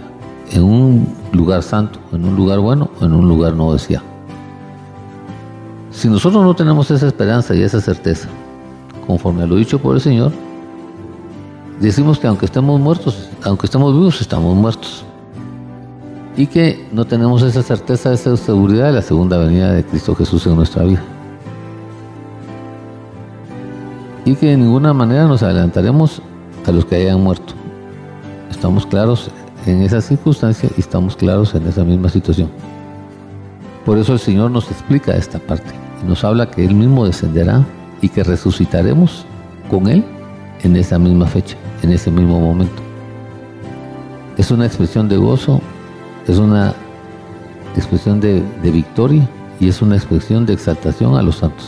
[0.51, 4.16] en un lugar santo, en un lugar bueno o en un lugar no deseado.
[5.97, 8.29] Si nosotros no tenemos esa esperanza y esa certeza,
[9.07, 10.31] conforme a lo dicho por el Señor,
[11.79, 15.03] decimos que aunque estemos muertos, aunque estemos vivos, estamos muertos
[16.36, 20.45] y que no tenemos esa certeza, esa seguridad de la segunda venida de Cristo Jesús
[20.45, 21.01] en nuestra vida.
[24.23, 26.21] Y que de ninguna manera nos adelantaremos
[26.67, 27.55] a los que hayan muerto.
[28.51, 29.31] Estamos claros
[29.65, 32.51] en esa circunstancia y estamos claros en esa misma situación.
[33.83, 37.65] Por eso el Señor nos explica esta parte nos habla que Él mismo descenderá
[38.01, 39.25] y que resucitaremos
[39.69, 40.03] con Él
[40.63, 42.81] en esa misma fecha, en ese mismo momento.
[44.38, 45.62] Es una expresión de gozo
[46.27, 46.73] es una
[47.75, 49.27] expresión de, victoria
[49.60, 51.67] y es una expresión de exaltación a los santos.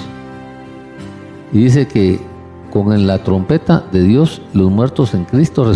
[1.53, 2.19] Y dice que
[2.71, 5.71] con la trompeta de Dios los muertos en Cristo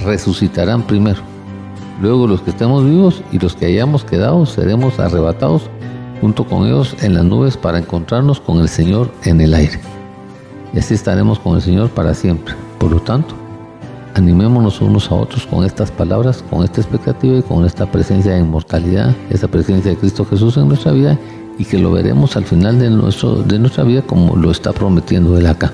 [0.00, 1.20] resucitarán primero.
[2.02, 5.70] Luego los que estemos vivos y los que hayamos quedado seremos arrebatados
[6.24, 9.78] junto con ellos en las nubes para encontrarnos con el Señor en el aire.
[10.72, 12.54] Y así estaremos con el Señor para siempre.
[12.78, 13.34] Por lo tanto,
[14.14, 18.40] animémonos unos a otros con estas palabras, con esta expectativa y con esta presencia de
[18.40, 21.18] inmortalidad, esa presencia de Cristo Jesús en nuestra vida
[21.58, 25.36] y que lo veremos al final de, nuestro, de nuestra vida como lo está prometiendo
[25.36, 25.72] Él acá.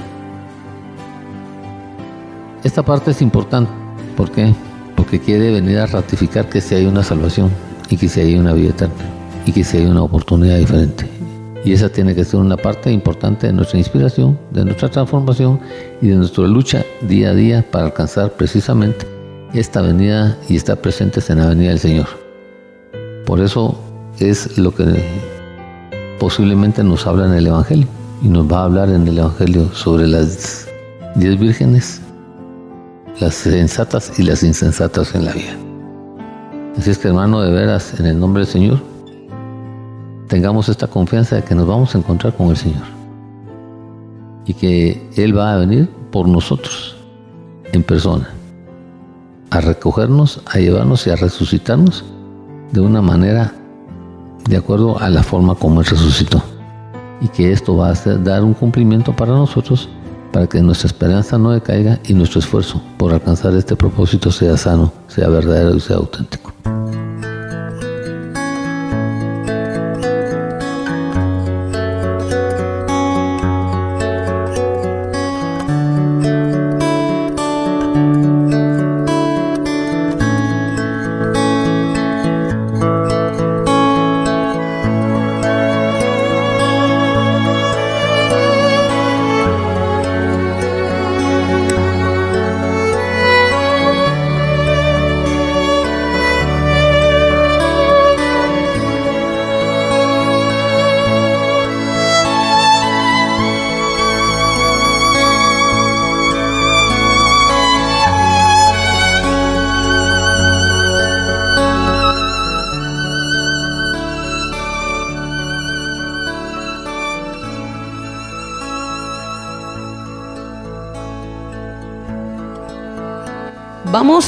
[2.65, 3.71] Esta parte es importante.
[4.17, 4.53] ¿Por qué?
[4.97, 7.51] Porque quiere venir a ratificar que si hay una salvación
[7.89, 9.20] y que si hay una vida eterna
[9.51, 11.09] y que si hay una oportunidad diferente.
[11.65, 15.59] Y esa tiene que ser una parte importante de nuestra inspiración, de nuestra transformación
[16.01, 19.05] y de nuestra lucha día a día para alcanzar precisamente
[19.53, 22.07] esta venida y estar presentes en la venida del Señor.
[23.27, 23.77] Por eso
[24.21, 24.85] es lo que
[26.21, 27.89] posiblemente nos habla en el Evangelio
[28.23, 30.69] y nos va a hablar en el Evangelio sobre las
[31.17, 32.01] diez vírgenes,
[33.19, 35.57] las sensatas y las insensatas en la vida.
[36.79, 38.90] Así es que hermano, de veras, en el nombre del Señor,
[40.31, 42.85] tengamos esta confianza de que nos vamos a encontrar con el Señor
[44.47, 46.97] y que Él va a venir por nosotros
[47.73, 48.31] en persona,
[49.51, 52.05] a recogernos, a llevarnos y a resucitarnos
[52.71, 53.53] de una manera
[54.49, 56.41] de acuerdo a la forma como Él resucitó.
[57.21, 59.89] Y que esto va a dar un cumplimiento para nosotros
[60.33, 64.93] para que nuestra esperanza no decaiga y nuestro esfuerzo por alcanzar este propósito sea sano,
[65.09, 66.53] sea verdadero y sea auténtico.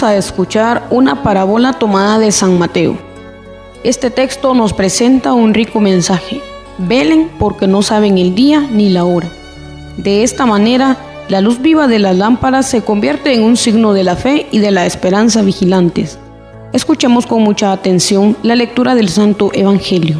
[0.02, 2.98] A escuchar una parábola tomada de San Mateo.
[3.84, 6.40] Este texto nos presenta un rico mensaje.
[6.76, 9.28] Velen porque no saben el día ni la hora.
[9.98, 10.96] De esta manera,
[11.28, 14.58] la luz viva de las lámparas se convierte en un signo de la fe y
[14.58, 16.18] de la esperanza vigilantes.
[16.72, 20.18] Escuchemos con mucha atención la lectura del Santo Evangelio.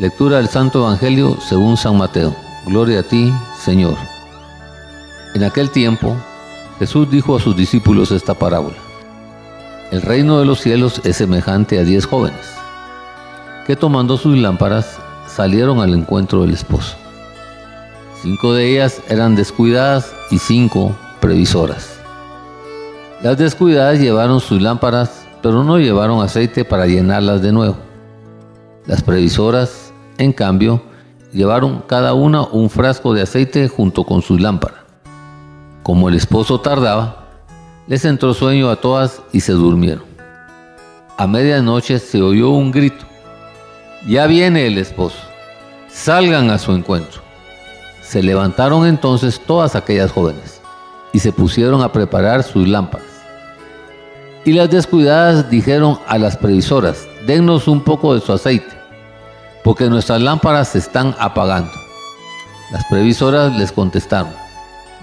[0.00, 2.34] Lectura del Santo Evangelio según San Mateo.
[2.66, 3.32] Gloria a ti,
[3.64, 4.13] Señor.
[5.34, 6.16] En aquel tiempo,
[6.78, 8.76] Jesús dijo a sus discípulos esta parábola.
[9.90, 12.46] El reino de los cielos es semejante a diez jóvenes,
[13.66, 16.96] que tomando sus lámparas salieron al encuentro del esposo.
[18.22, 21.98] Cinco de ellas eran descuidadas y cinco previsoras.
[23.20, 27.76] Las descuidadas llevaron sus lámparas, pero no llevaron aceite para llenarlas de nuevo.
[28.86, 30.80] Las previsoras, en cambio,
[31.32, 34.83] llevaron cada una un frasco de aceite junto con sus lámparas.
[35.84, 37.26] Como el esposo tardaba,
[37.86, 40.02] les entró sueño a todas y se durmieron.
[41.18, 43.04] A medianoche se oyó un grito.
[44.08, 45.18] Ya viene el esposo.
[45.90, 47.20] Salgan a su encuentro.
[48.00, 50.62] Se levantaron entonces todas aquellas jóvenes
[51.12, 53.06] y se pusieron a preparar sus lámparas.
[54.46, 58.74] Y las descuidadas dijeron a las previsoras, dennos un poco de su aceite,
[59.62, 61.72] porque nuestras lámparas se están apagando.
[62.72, 64.32] Las previsoras les contestaron,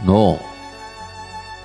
[0.03, 0.39] no,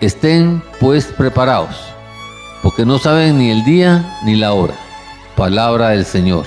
[0.00, 1.74] Estén pues preparados,
[2.62, 4.74] porque no saben ni el día ni la hora.
[5.34, 6.46] Palabra del Señor.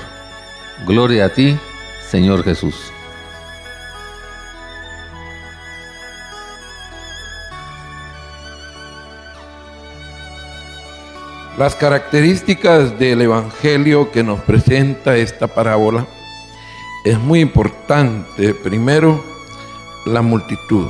[0.88, 1.58] Gloria a ti,
[2.10, 2.76] Señor Jesús.
[11.58, 16.08] Las características del Evangelio que nos presenta esta parábola
[17.04, 18.54] es muy importante.
[18.54, 19.22] Primero,
[20.06, 20.88] la multitud.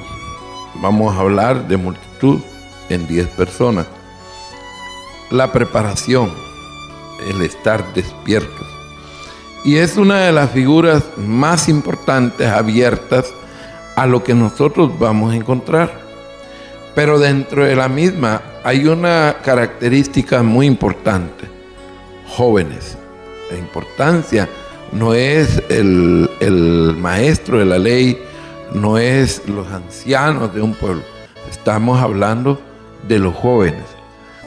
[0.76, 2.40] Vamos a hablar de multitud
[2.94, 3.88] en 10 personas.
[5.30, 6.32] La preparación,
[7.30, 8.68] el estar despiertos.
[9.64, 13.32] Y es una de las figuras más importantes abiertas
[13.96, 16.02] a lo que nosotros vamos a encontrar.
[16.96, 21.46] Pero dentro de la misma hay una característica muy importante.
[22.28, 22.98] Jóvenes.
[23.52, 24.50] La importancia
[24.92, 28.22] no es el, el, maestro de la ley,
[28.74, 31.04] no es los ancianos de un pueblo.
[31.50, 32.60] Estamos hablando
[33.08, 33.84] de los jóvenes.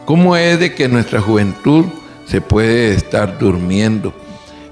[0.04, 1.86] ¿Cómo es de que nuestra juventud
[2.26, 4.12] se puede estar durmiendo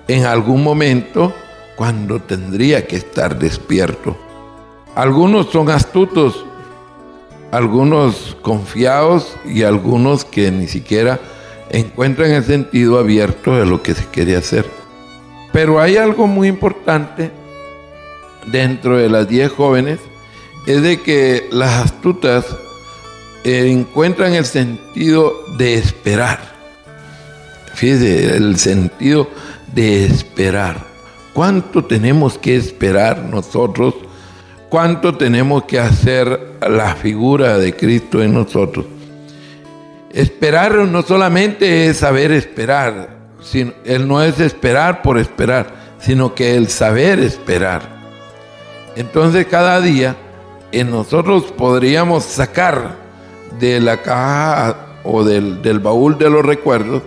[0.08, 1.32] en algún momento
[1.76, 4.16] cuando tendría que estar despierto?
[4.94, 6.44] Algunos son astutos,
[7.50, 11.18] algunos confiados y algunos que ni siquiera
[11.70, 14.66] encuentran el sentido abierto de lo que se quiere hacer.
[15.52, 17.30] Pero hay algo muy importante
[18.46, 19.98] dentro de las 10 jóvenes,
[20.66, 22.44] es de que las astutas
[23.44, 26.40] encuentran el sentido de esperar.
[27.74, 29.28] Fíjese, el sentido
[29.74, 30.84] de esperar.
[31.32, 33.94] ¿Cuánto tenemos que esperar nosotros?
[34.68, 38.86] ¿Cuánto tenemos que hacer la figura de Cristo en nosotros?
[40.12, 46.54] Esperar no solamente es saber esperar, sino, Él no es esperar por esperar, sino que
[46.54, 47.82] el saber esperar.
[48.94, 50.16] Entonces cada día
[50.70, 53.01] en nosotros podríamos sacar
[53.58, 57.02] de la caja o del, del baúl de los recuerdos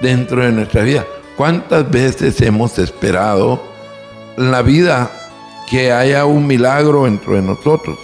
[0.00, 1.04] dentro de nuestra vida.
[1.36, 3.62] ¿Cuántas veces hemos esperado
[4.36, 5.10] la vida
[5.68, 7.98] que haya un milagro dentro de nosotros?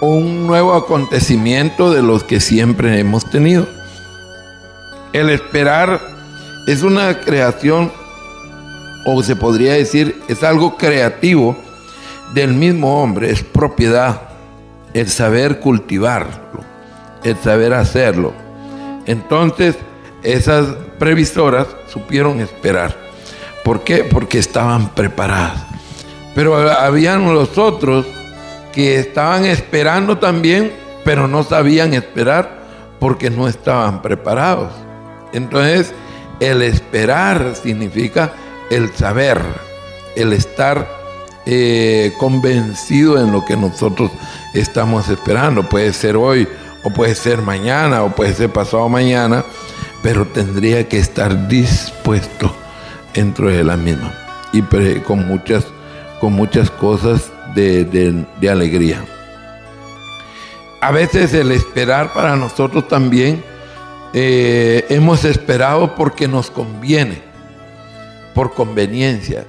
[0.00, 3.68] Un nuevo acontecimiento de los que siempre hemos tenido.
[5.12, 6.00] El esperar
[6.66, 7.92] es una creación,
[9.04, 11.56] o se podría decir, es algo creativo
[12.34, 14.29] del mismo hombre, es propiedad
[14.94, 16.64] el saber cultivarlo,
[17.22, 18.32] el saber hacerlo.
[19.06, 19.76] Entonces,
[20.22, 20.66] esas
[20.98, 22.94] previsoras supieron esperar.
[23.64, 24.04] ¿Por qué?
[24.04, 25.64] Porque estaban preparadas.
[26.34, 28.06] Pero habían los otros
[28.72, 30.72] que estaban esperando también,
[31.04, 32.60] pero no sabían esperar
[32.98, 34.72] porque no estaban preparados.
[35.32, 35.92] Entonces,
[36.40, 38.32] el esperar significa
[38.70, 39.40] el saber,
[40.16, 40.86] el estar
[41.46, 44.10] eh, convencido en lo que nosotros
[44.54, 45.68] estamos esperando.
[45.68, 46.48] Puede ser hoy,
[46.82, 49.44] o puede ser mañana, o puede ser pasado mañana,
[50.02, 52.54] pero tendría que estar dispuesto
[53.14, 54.12] dentro de la misma
[54.52, 54.62] y
[55.00, 55.66] con muchas,
[56.20, 59.04] con muchas cosas de, alegría.
[60.80, 63.42] A veces el esperar para nosotros también
[64.12, 67.22] eh, hemos esperado porque nos conviene,
[68.34, 69.44] por conveniencia.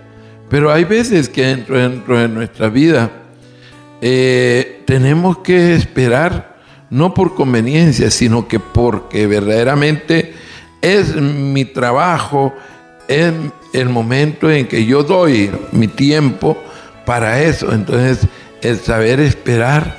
[0.49, 3.09] Pero hay veces que dentro, dentro de nuestra vida
[4.01, 6.57] eh, tenemos que esperar
[6.89, 10.33] no por conveniencia, sino que porque verdaderamente
[10.81, 12.53] es mi trabajo,
[13.07, 13.31] es
[13.73, 16.57] el momento en que yo doy mi tiempo
[17.05, 17.71] para eso.
[17.71, 18.27] Entonces,
[18.61, 19.97] el saber esperar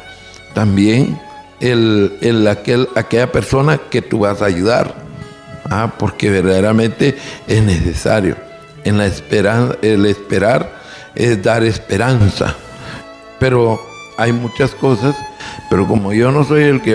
[0.53, 1.19] también
[1.61, 4.95] el, aquel, aquella persona que tú vas a ayudar,
[5.71, 5.93] ¿ah?
[5.99, 8.37] porque verdaderamente es necesario.
[8.85, 10.83] En la esperanza, el esperar
[11.15, 12.57] es dar esperanza.
[13.39, 15.17] Pero hay muchas cosas,
[15.71, 16.95] pero como yo no soy el que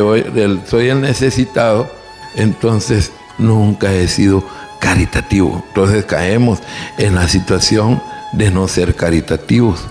[0.65, 1.89] soy el necesitado,
[2.35, 4.43] entonces nunca he sido
[4.79, 5.63] caritativo.
[5.67, 6.59] Entonces caemos
[6.97, 8.01] en la situación
[8.33, 9.83] de no ser caritativos,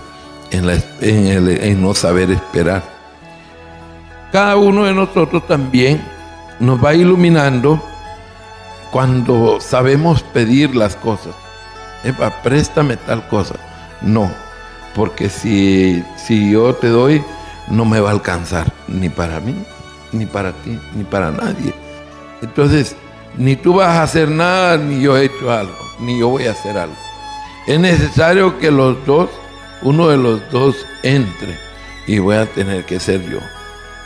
[0.51, 0.69] en,
[1.01, 2.83] en, no saber esperar.
[4.31, 6.01] Cada uno de nosotros también
[6.59, 7.81] nos va iluminando
[8.91, 11.33] cuando sabemos pedir las cosas.
[12.03, 13.55] Epa, préstame tal cosa.
[14.01, 14.31] No,
[14.97, 17.23] porque si, si yo te doy,
[17.69, 19.55] no me va a alcanzar, ni para mí,
[20.11, 21.73] ni para ti, ni para nadie.
[22.41, 22.95] Entonces,
[23.37, 26.51] ni tú vas a hacer nada, ni yo he hecho algo, ni yo voy a
[26.51, 26.97] hacer algo.
[27.67, 29.29] Es necesario que los dos,
[29.83, 31.55] uno de los dos entre
[32.07, 33.39] y voy a tener que ser yo.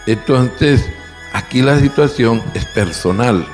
[0.08, 0.86] Entonces,
[1.32, 3.46] aquí la situación es personal.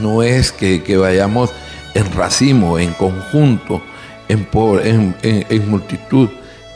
[0.00, 1.50] No es que, vayamos
[1.94, 3.82] en racimo, en conjunto,
[4.28, 4.46] en,
[5.22, 6.28] en, en multitud.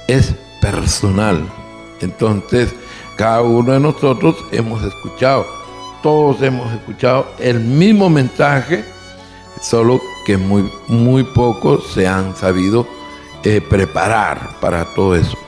[0.08, 1.46] Es personal.
[2.00, 2.74] Entonces,
[3.16, 5.62] cada uno de nosotros hemos escuchado
[6.02, 8.84] todos hemos escuchado el mismo mensaje,
[9.60, 12.86] solo que muy, muy pocos se han sabido
[13.44, 15.38] eh, preparar para todo eso.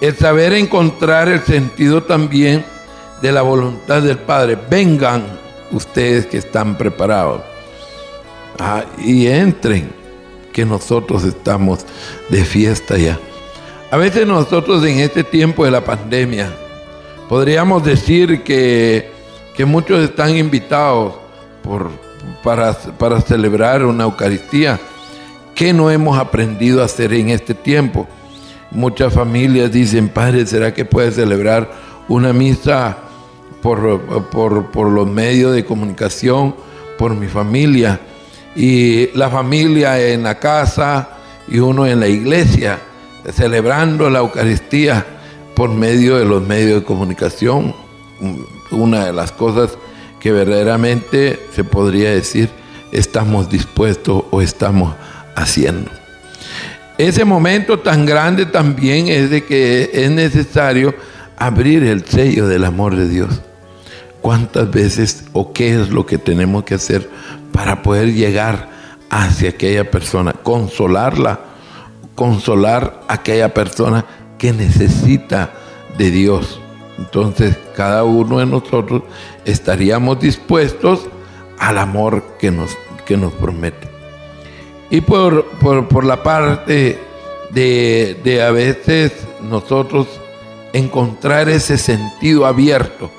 [0.00, 2.64] El saber encontrar el sentido también
[3.20, 4.58] de la voluntad del Padre.
[4.68, 5.38] Vengan
[5.70, 7.42] ustedes que están preparados
[8.58, 9.92] ah, y entren,
[10.64, 11.86] nosotros estamos
[12.28, 13.18] de fiesta ya.
[13.90, 16.52] A veces nosotros en este tiempo de la pandemia
[17.28, 19.20] podríamos decir que
[19.60, 21.14] que muchos están invitados
[21.62, 21.90] por,
[22.42, 24.80] para, para celebrar una Eucaristía.
[25.54, 28.08] ¿Qué no hemos aprendido a hacer en este tiempo?
[28.70, 31.70] Muchas familias dicen, Padre, ¿será que puede celebrar
[32.08, 32.96] una misa
[33.60, 34.00] por,
[34.30, 36.54] por, los medios de comunicación,
[36.96, 38.00] por mi familia?
[38.56, 41.08] Y la familia en la casa
[41.48, 42.78] y uno en la iglesia,
[43.32, 45.04] celebrando la Eucaristía
[45.54, 47.74] por medio de los medios de comunicación
[48.70, 49.76] una de las cosas
[50.20, 52.50] que verdaderamente se podría decir
[52.92, 54.94] estamos dispuestos o estamos
[55.34, 55.90] haciendo.
[56.98, 60.94] Ese momento tan grande también es de que es necesario
[61.36, 63.40] abrir el sello del amor de Dios.
[64.20, 67.08] ¿Cuántas veces o qué es lo que tenemos que hacer
[67.60, 68.70] para poder llegar
[69.10, 70.32] hacia aquella persona?
[70.32, 71.40] Consolarla,
[72.14, 74.06] consolar a aquella persona
[74.38, 75.52] que necesita
[75.98, 76.58] de Dios.
[76.96, 79.02] Entonces cada uno de nosotros
[79.44, 81.00] estaríamos dispuestos
[81.58, 82.70] al amor que nos,
[83.04, 83.90] que nos promete.
[84.88, 85.44] Y por,
[86.02, 86.98] la parte
[87.50, 90.08] de, de a veces nosotros
[90.72, 93.10] encontrar ese sentido abierto.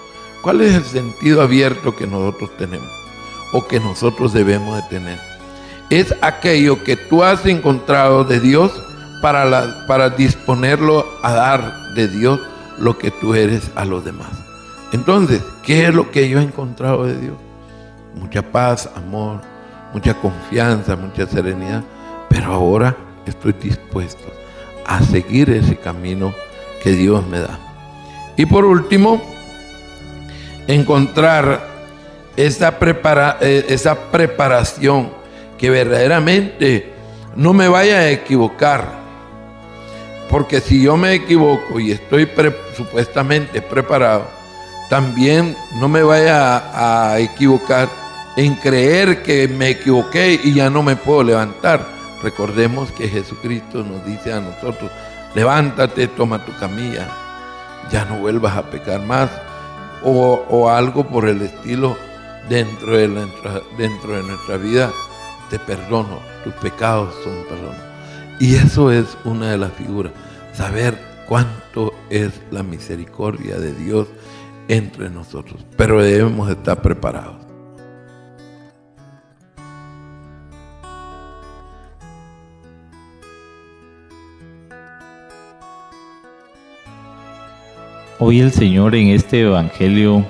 [0.42, 3.01] ¿Cuál es el sentido abierto que nosotros tenemos
[3.52, 5.20] o que nosotros debemos de tener?
[5.90, 8.72] Es aquello que tú has encontrado de Dios
[9.22, 12.40] para, para disponerlo a dar de Dios
[12.80, 14.32] lo que tú eres a los demás.
[14.92, 17.36] Entonces, ¿qué es lo que yo he encontrado de Dios?
[18.16, 19.42] Mucha paz, amor,
[19.94, 21.84] mucha confianza, mucha serenidad,
[22.30, 22.96] pero ahora
[23.26, 24.24] estoy dispuesto
[24.86, 26.34] a seguir ese camino
[26.84, 27.60] que Dios me da.
[28.36, 29.22] Y por último,
[30.68, 31.71] encontrar
[32.36, 35.12] esa, prepara, eh, esa preparación
[35.58, 36.92] que verdaderamente
[37.36, 39.02] no me vaya a equivocar
[40.32, 42.28] porque si yo me equivoco y estoy
[42.74, 44.26] supuestamente preparado,
[44.90, 47.90] también no me vaya a, equivocar
[48.38, 51.86] en creer que me equivoqué y ya no me puedo levantar.
[52.24, 54.90] Recordemos que Jesucristo nos dice a nosotros,
[55.36, 57.10] levántate, toma tu camilla,
[57.92, 59.30] ya no vuelvas a pecar más,
[60.02, 61.98] o, algo por el estilo
[62.50, 63.08] dentro de,
[63.78, 64.92] dentro de nuestra vida,
[65.50, 67.92] te perdono, tus pecados son perdonados.
[68.40, 70.14] Y eso es una de las figuras,
[70.54, 74.08] saber cuánto es la misericordia de Dios
[74.68, 77.36] entre nosotros, pero debemos estar preparados.
[88.24, 90.24] Hoy el Señor en este Evangelio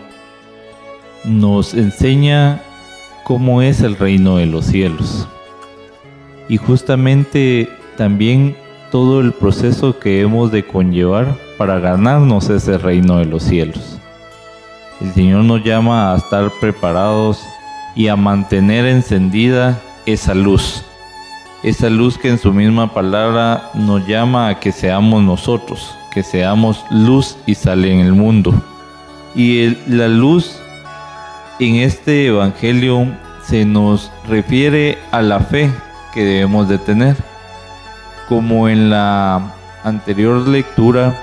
[1.23, 2.61] nos enseña
[3.23, 5.27] cómo es el reino de los cielos.
[6.49, 8.55] Y justamente también
[8.91, 13.97] todo el proceso que hemos de conllevar para ganarnos ese reino de los cielos.
[14.99, 17.41] El Señor nos llama a estar preparados
[17.95, 20.83] y a mantener encendida esa luz.
[21.63, 26.83] Esa luz que en su misma palabra nos llama a que seamos nosotros, que seamos
[26.89, 28.53] luz y sal en el mundo.
[29.35, 30.60] Y la luz
[31.61, 33.07] en este Evangelio
[33.43, 35.69] se nos refiere a la fe
[36.11, 37.15] que debemos de tener.
[38.27, 39.53] Como en la
[39.83, 41.15] anterior lectura,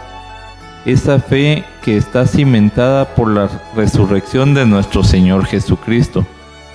[0.84, 6.24] esa fe que está cimentada por la resurrección de nuestro Señor Jesucristo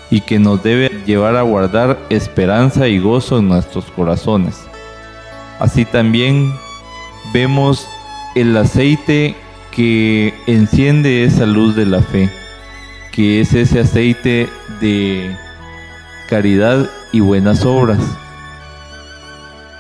[0.10, 4.60] y que nos debe llevar a guardar esperanza y gozo en nuestros corazones.
[5.60, 6.54] Así también
[7.34, 7.88] vemos
[8.36, 9.36] el aceite
[9.72, 12.30] que enciende esa luz de la fe,
[13.14, 14.50] que es ese aceite
[14.82, 15.38] de
[16.28, 18.00] caridad y buenas obras,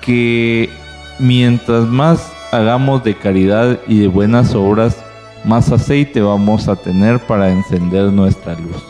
[0.01, 0.69] que
[1.17, 5.03] mientras más hagamos de caridad y de buenas obras,
[5.43, 8.83] más aceite vamos a tener para encender nuestra luz.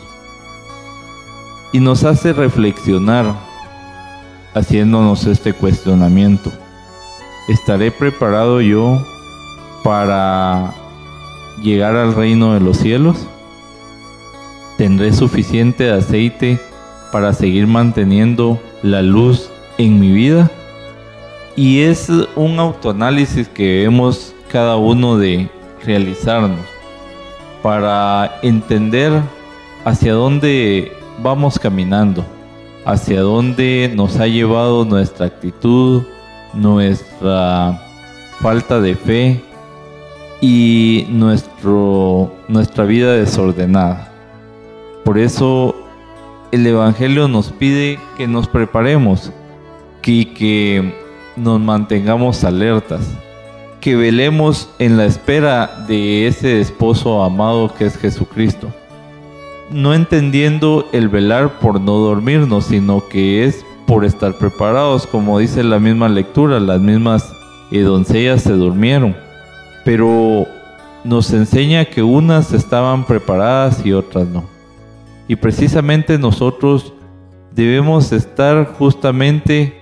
[1.72, 3.24] Y nos hace reflexionar
[4.52, 6.52] haciéndonos este cuestionamiento.
[7.48, 9.02] ¿Estaré preparado yo
[9.82, 10.74] para
[11.62, 13.26] llegar al reino de los cielos?
[14.76, 16.58] ¿Tendré suficiente aceite
[17.12, 19.48] para seguir manteniendo la luz
[19.78, 20.50] en mi vida?
[21.56, 25.48] Y es un autoanálisis que debemos cada uno de
[25.84, 26.58] realizarnos
[27.62, 29.12] para entender
[29.84, 32.24] hacia dónde vamos caminando,
[32.84, 36.02] hacia dónde nos ha llevado nuestra actitud,
[36.52, 37.80] nuestra
[38.40, 39.40] falta de fe,
[40.46, 44.13] y nuestro, nuestra vida desordenada.
[45.04, 45.74] Por eso
[46.52, 49.30] el Evangelio nos pide que nos preparemos
[50.04, 50.94] y que
[51.36, 53.00] nos mantengamos alertas,
[53.80, 58.68] que velemos en la espera de ese esposo amado que es Jesucristo.
[59.70, 65.62] No entendiendo el velar por no dormirnos, sino que es por estar preparados, como dice
[65.64, 67.32] la misma lectura, las mismas
[67.70, 69.16] eh, doncellas se durmieron
[69.84, 70.46] pero
[71.04, 74.53] nos enseña que unas estaban preparadas y otras no.
[75.28, 76.92] Y precisamente nosotros
[77.54, 79.74] debemos estar justamente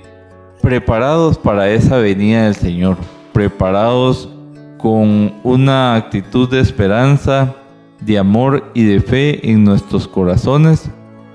[0.61, 2.97] preparados para esa venida del Señor,
[3.32, 4.28] preparados
[4.78, 7.55] con una actitud de esperanza,
[8.01, 10.90] de amor y de fe en nuestros corazones,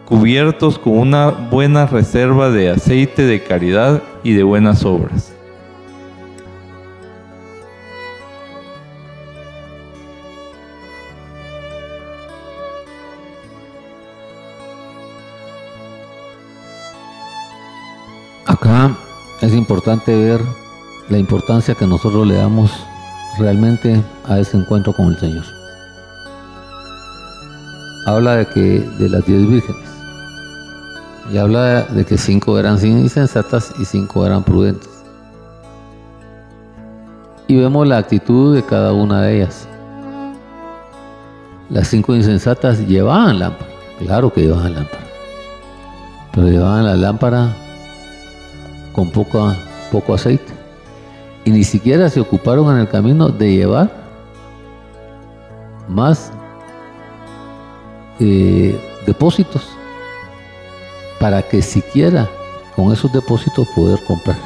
[0.06, 5.37] cubiertos con una buena reserva de aceite de caridad y de buenas obras.
[19.48, 20.42] Es importante ver
[21.08, 22.70] la importancia que nosotros le damos
[23.40, 25.46] realmente a ese encuentro con el Señor.
[28.06, 29.90] Habla de que de las diez vírgenes
[31.32, 34.90] y habla de que cinco eran insensatas y cinco eran prudentes.
[37.48, 39.66] Y vemos la actitud de cada una de ellas.
[41.70, 45.04] Las cinco insensatas llevaban lámpara, claro que llevaban lámpara,
[46.34, 47.56] pero llevaban la lámpara
[48.98, 50.52] con poco, aceite.
[51.46, 53.92] Y ni siquiera se ocuparon en el camino de llevar
[55.88, 56.32] más
[58.20, 58.76] eh,
[59.06, 59.70] depósitos
[61.20, 62.28] para que siquiera
[62.76, 64.38] con esos depósitos poder comprar.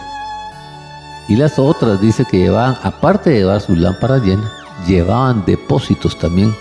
[1.30, 4.52] Y las otras dice que llevaban, aparte de llevar sus lámparas llenas,
[4.86, 6.54] llevaban depósitos también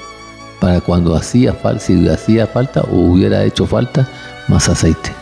[0.61, 4.09] para cuando hacía falta, si hacía falta o hubiera hecho falta,
[4.47, 5.20] más aceite.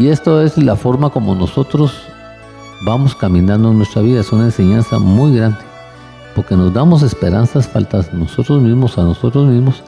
[0.00, 1.92] Y esto es la forma como nosotros
[2.86, 4.20] vamos caminando en nuestra vida.
[4.20, 5.58] Es una enseñanza muy grande,
[6.34, 9.82] porque nos damos esperanzas faltas nosotros mismos a nosotros mismos,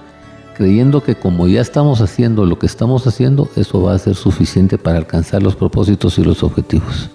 [0.54, 4.76] creyendo que como ya estamos haciendo lo que estamos haciendo, eso va a ser suficiente
[4.76, 7.08] para alcanzar los propósitos y los objetivos.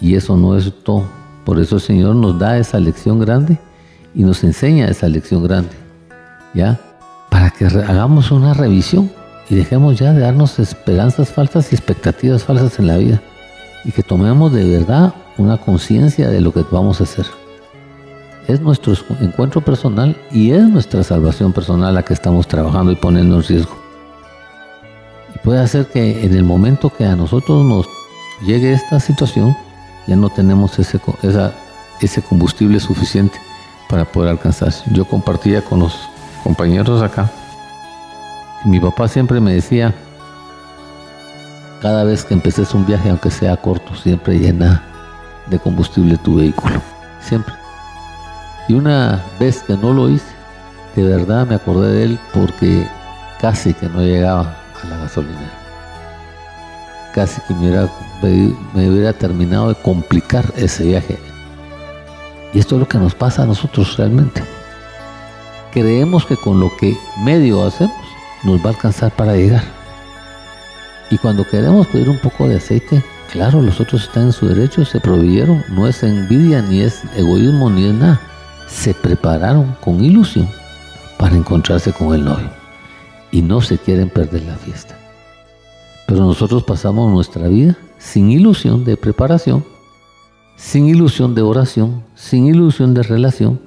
[0.00, 1.04] Y eso no es todo.
[1.44, 3.58] Por eso el Señor nos da esa lección grande
[4.14, 5.72] y nos enseña esa lección grande,
[6.54, 6.80] ¿ya?
[7.30, 9.10] Para que hagamos una revisión
[9.48, 13.20] y dejemos ya de darnos esperanzas falsas y expectativas falsas en la vida
[13.84, 17.26] y que tomemos de verdad una conciencia de lo que vamos a hacer.
[18.48, 23.36] Es nuestro encuentro personal y es nuestra salvación personal la que estamos trabajando y poniendo
[23.36, 23.76] en riesgo.
[25.34, 27.86] Y puede hacer que en el momento que a nosotros nos
[28.46, 29.56] llegue esta situación,
[30.06, 31.00] ya no tenemos ese,
[32.00, 33.38] ese combustible suficiente
[33.88, 34.72] para poder alcanzar.
[34.92, 35.96] Yo compartía con los
[36.42, 37.30] compañeros acá.
[38.64, 39.94] Mi papá siempre me decía,
[41.82, 44.82] cada vez que empeces un viaje, aunque sea corto, siempre llena
[45.48, 46.80] de combustible tu vehículo.
[47.20, 47.52] Siempre.
[48.66, 50.32] Y una vez que no lo hice,
[50.96, 52.88] de verdad me acordé de él porque
[53.38, 55.52] casi que no llegaba a la gasolina.
[57.12, 57.88] Casi que me hubiera,
[58.72, 61.18] me hubiera terminado de complicar ese viaje.
[62.54, 64.42] Y esto es lo que nos pasa a nosotros realmente.
[65.70, 68.03] Creemos que con lo que medio hacemos
[68.44, 69.84] nos va a alcanzar para llegar
[71.10, 74.84] y cuando queremos pedir un poco de aceite, claro, los otros están en su derecho,
[74.84, 78.20] se proveyeron, no es envidia, ni es egoísmo, ni es nada.
[78.68, 80.48] Se prepararon con ilusión
[81.18, 82.50] para encontrarse con el novio
[83.30, 84.98] y no se quieren perder la fiesta.
[86.06, 89.64] Pero nosotros pasamos nuestra vida sin ilusión de preparación,
[90.56, 93.60] sin ilusión de oración, sin ilusión de relación,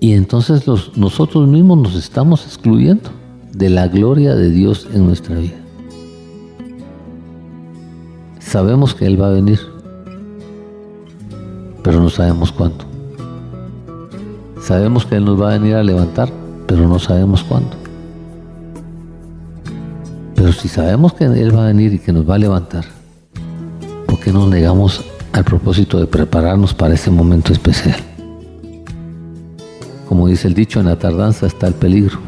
[0.00, 0.64] y entonces
[0.96, 3.10] nosotros mismos nos estamos excluyendo
[3.58, 5.56] de la gloria de Dios en nuestra vida.
[8.38, 9.58] Sabemos que Él va a venir,
[11.82, 12.84] pero no sabemos cuándo.
[14.62, 16.30] Sabemos que Él nos va a venir a levantar,
[16.68, 17.70] pero no sabemos cuándo.
[20.36, 22.84] Pero si sabemos que Él va a venir y que nos va a levantar,
[24.06, 27.98] ¿por qué nos negamos al propósito de prepararnos para ese momento especial?
[30.08, 32.20] Como dice el dicho, en la tardanza está el peligro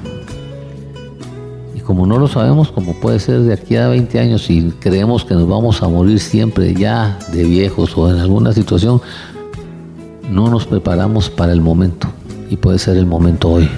[1.91, 5.35] como no lo sabemos, como puede ser de aquí a 20 años y creemos que
[5.35, 9.03] nos vamos a morir siempre ya de viejos o en alguna situación,
[10.31, 12.07] no nos preparamos para el momento.
[12.49, 13.69] Y puede ser el momento hoy.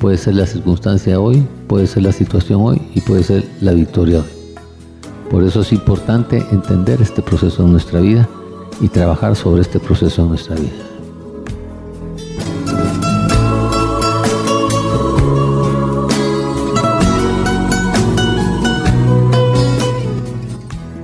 [0.00, 4.18] Puede ser la circunstancia hoy, puede ser la situación hoy y puede ser la victoria
[4.18, 4.60] hoy.
[5.30, 8.28] Por eso es importante entender este proceso en nuestra vida
[8.82, 10.93] y trabajar sobre este proceso en nuestra vida.